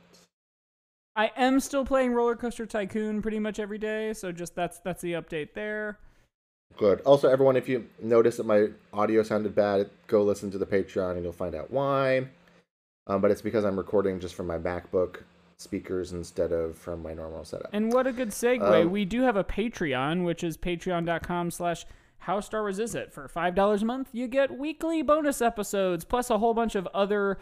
[1.16, 5.02] I am still playing Roller Coaster Tycoon pretty much every day, so just that's that's
[5.02, 5.98] the update there.
[6.78, 7.02] Good.
[7.02, 11.14] Also, everyone, if you notice that my audio sounded bad, go listen to the Patreon
[11.14, 12.28] and you'll find out why.
[13.08, 15.22] Um, but it's because I'm recording just from my MacBook
[15.58, 17.70] speakers instead of from my normal setup.
[17.72, 18.84] And what a good segue.
[18.84, 21.86] Um, we do have a Patreon, which is patreon.com slash
[22.20, 23.14] how Star Wars is it?
[23.14, 27.38] For $5 a month, you get weekly bonus episodes, plus a whole bunch of other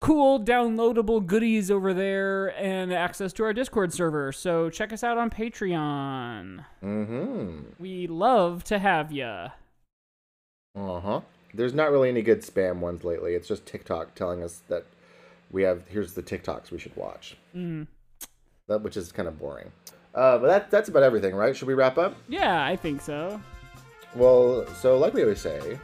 [0.00, 4.32] cool downloadable goodies over there and access to our Discord server.
[4.32, 6.64] So check us out on Patreon.
[6.82, 7.58] Mm-hmm.
[7.78, 9.50] We love to have ya.
[10.76, 11.20] Uh-huh.
[11.52, 13.34] There's not really any good spam ones lately.
[13.34, 14.86] It's just TikTok telling us that
[15.50, 17.36] we have here's the TikToks we should watch.
[17.54, 17.86] Mm.
[18.68, 19.72] That which is kind of boring.
[20.14, 21.56] Uh, but that that's about everything, right?
[21.56, 22.14] Should we wrap up?
[22.28, 23.40] Yeah, I think so.
[24.14, 25.78] Well, so like we always say.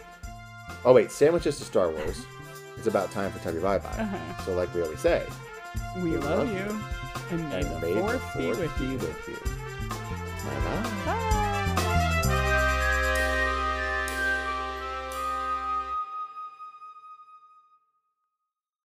[0.85, 2.25] Oh wait, sandwiches to Star Wars.
[2.87, 3.89] It's about time for Tubby Bye Bye.
[3.99, 4.43] Uh-huh.
[4.45, 5.27] So like we always say.
[5.97, 6.81] We We love love you.
[7.37, 8.99] And may the fourth be with be you.
[8.99, 9.39] with you.
[10.49, 10.91] Bye bye.
[11.05, 11.33] Bye.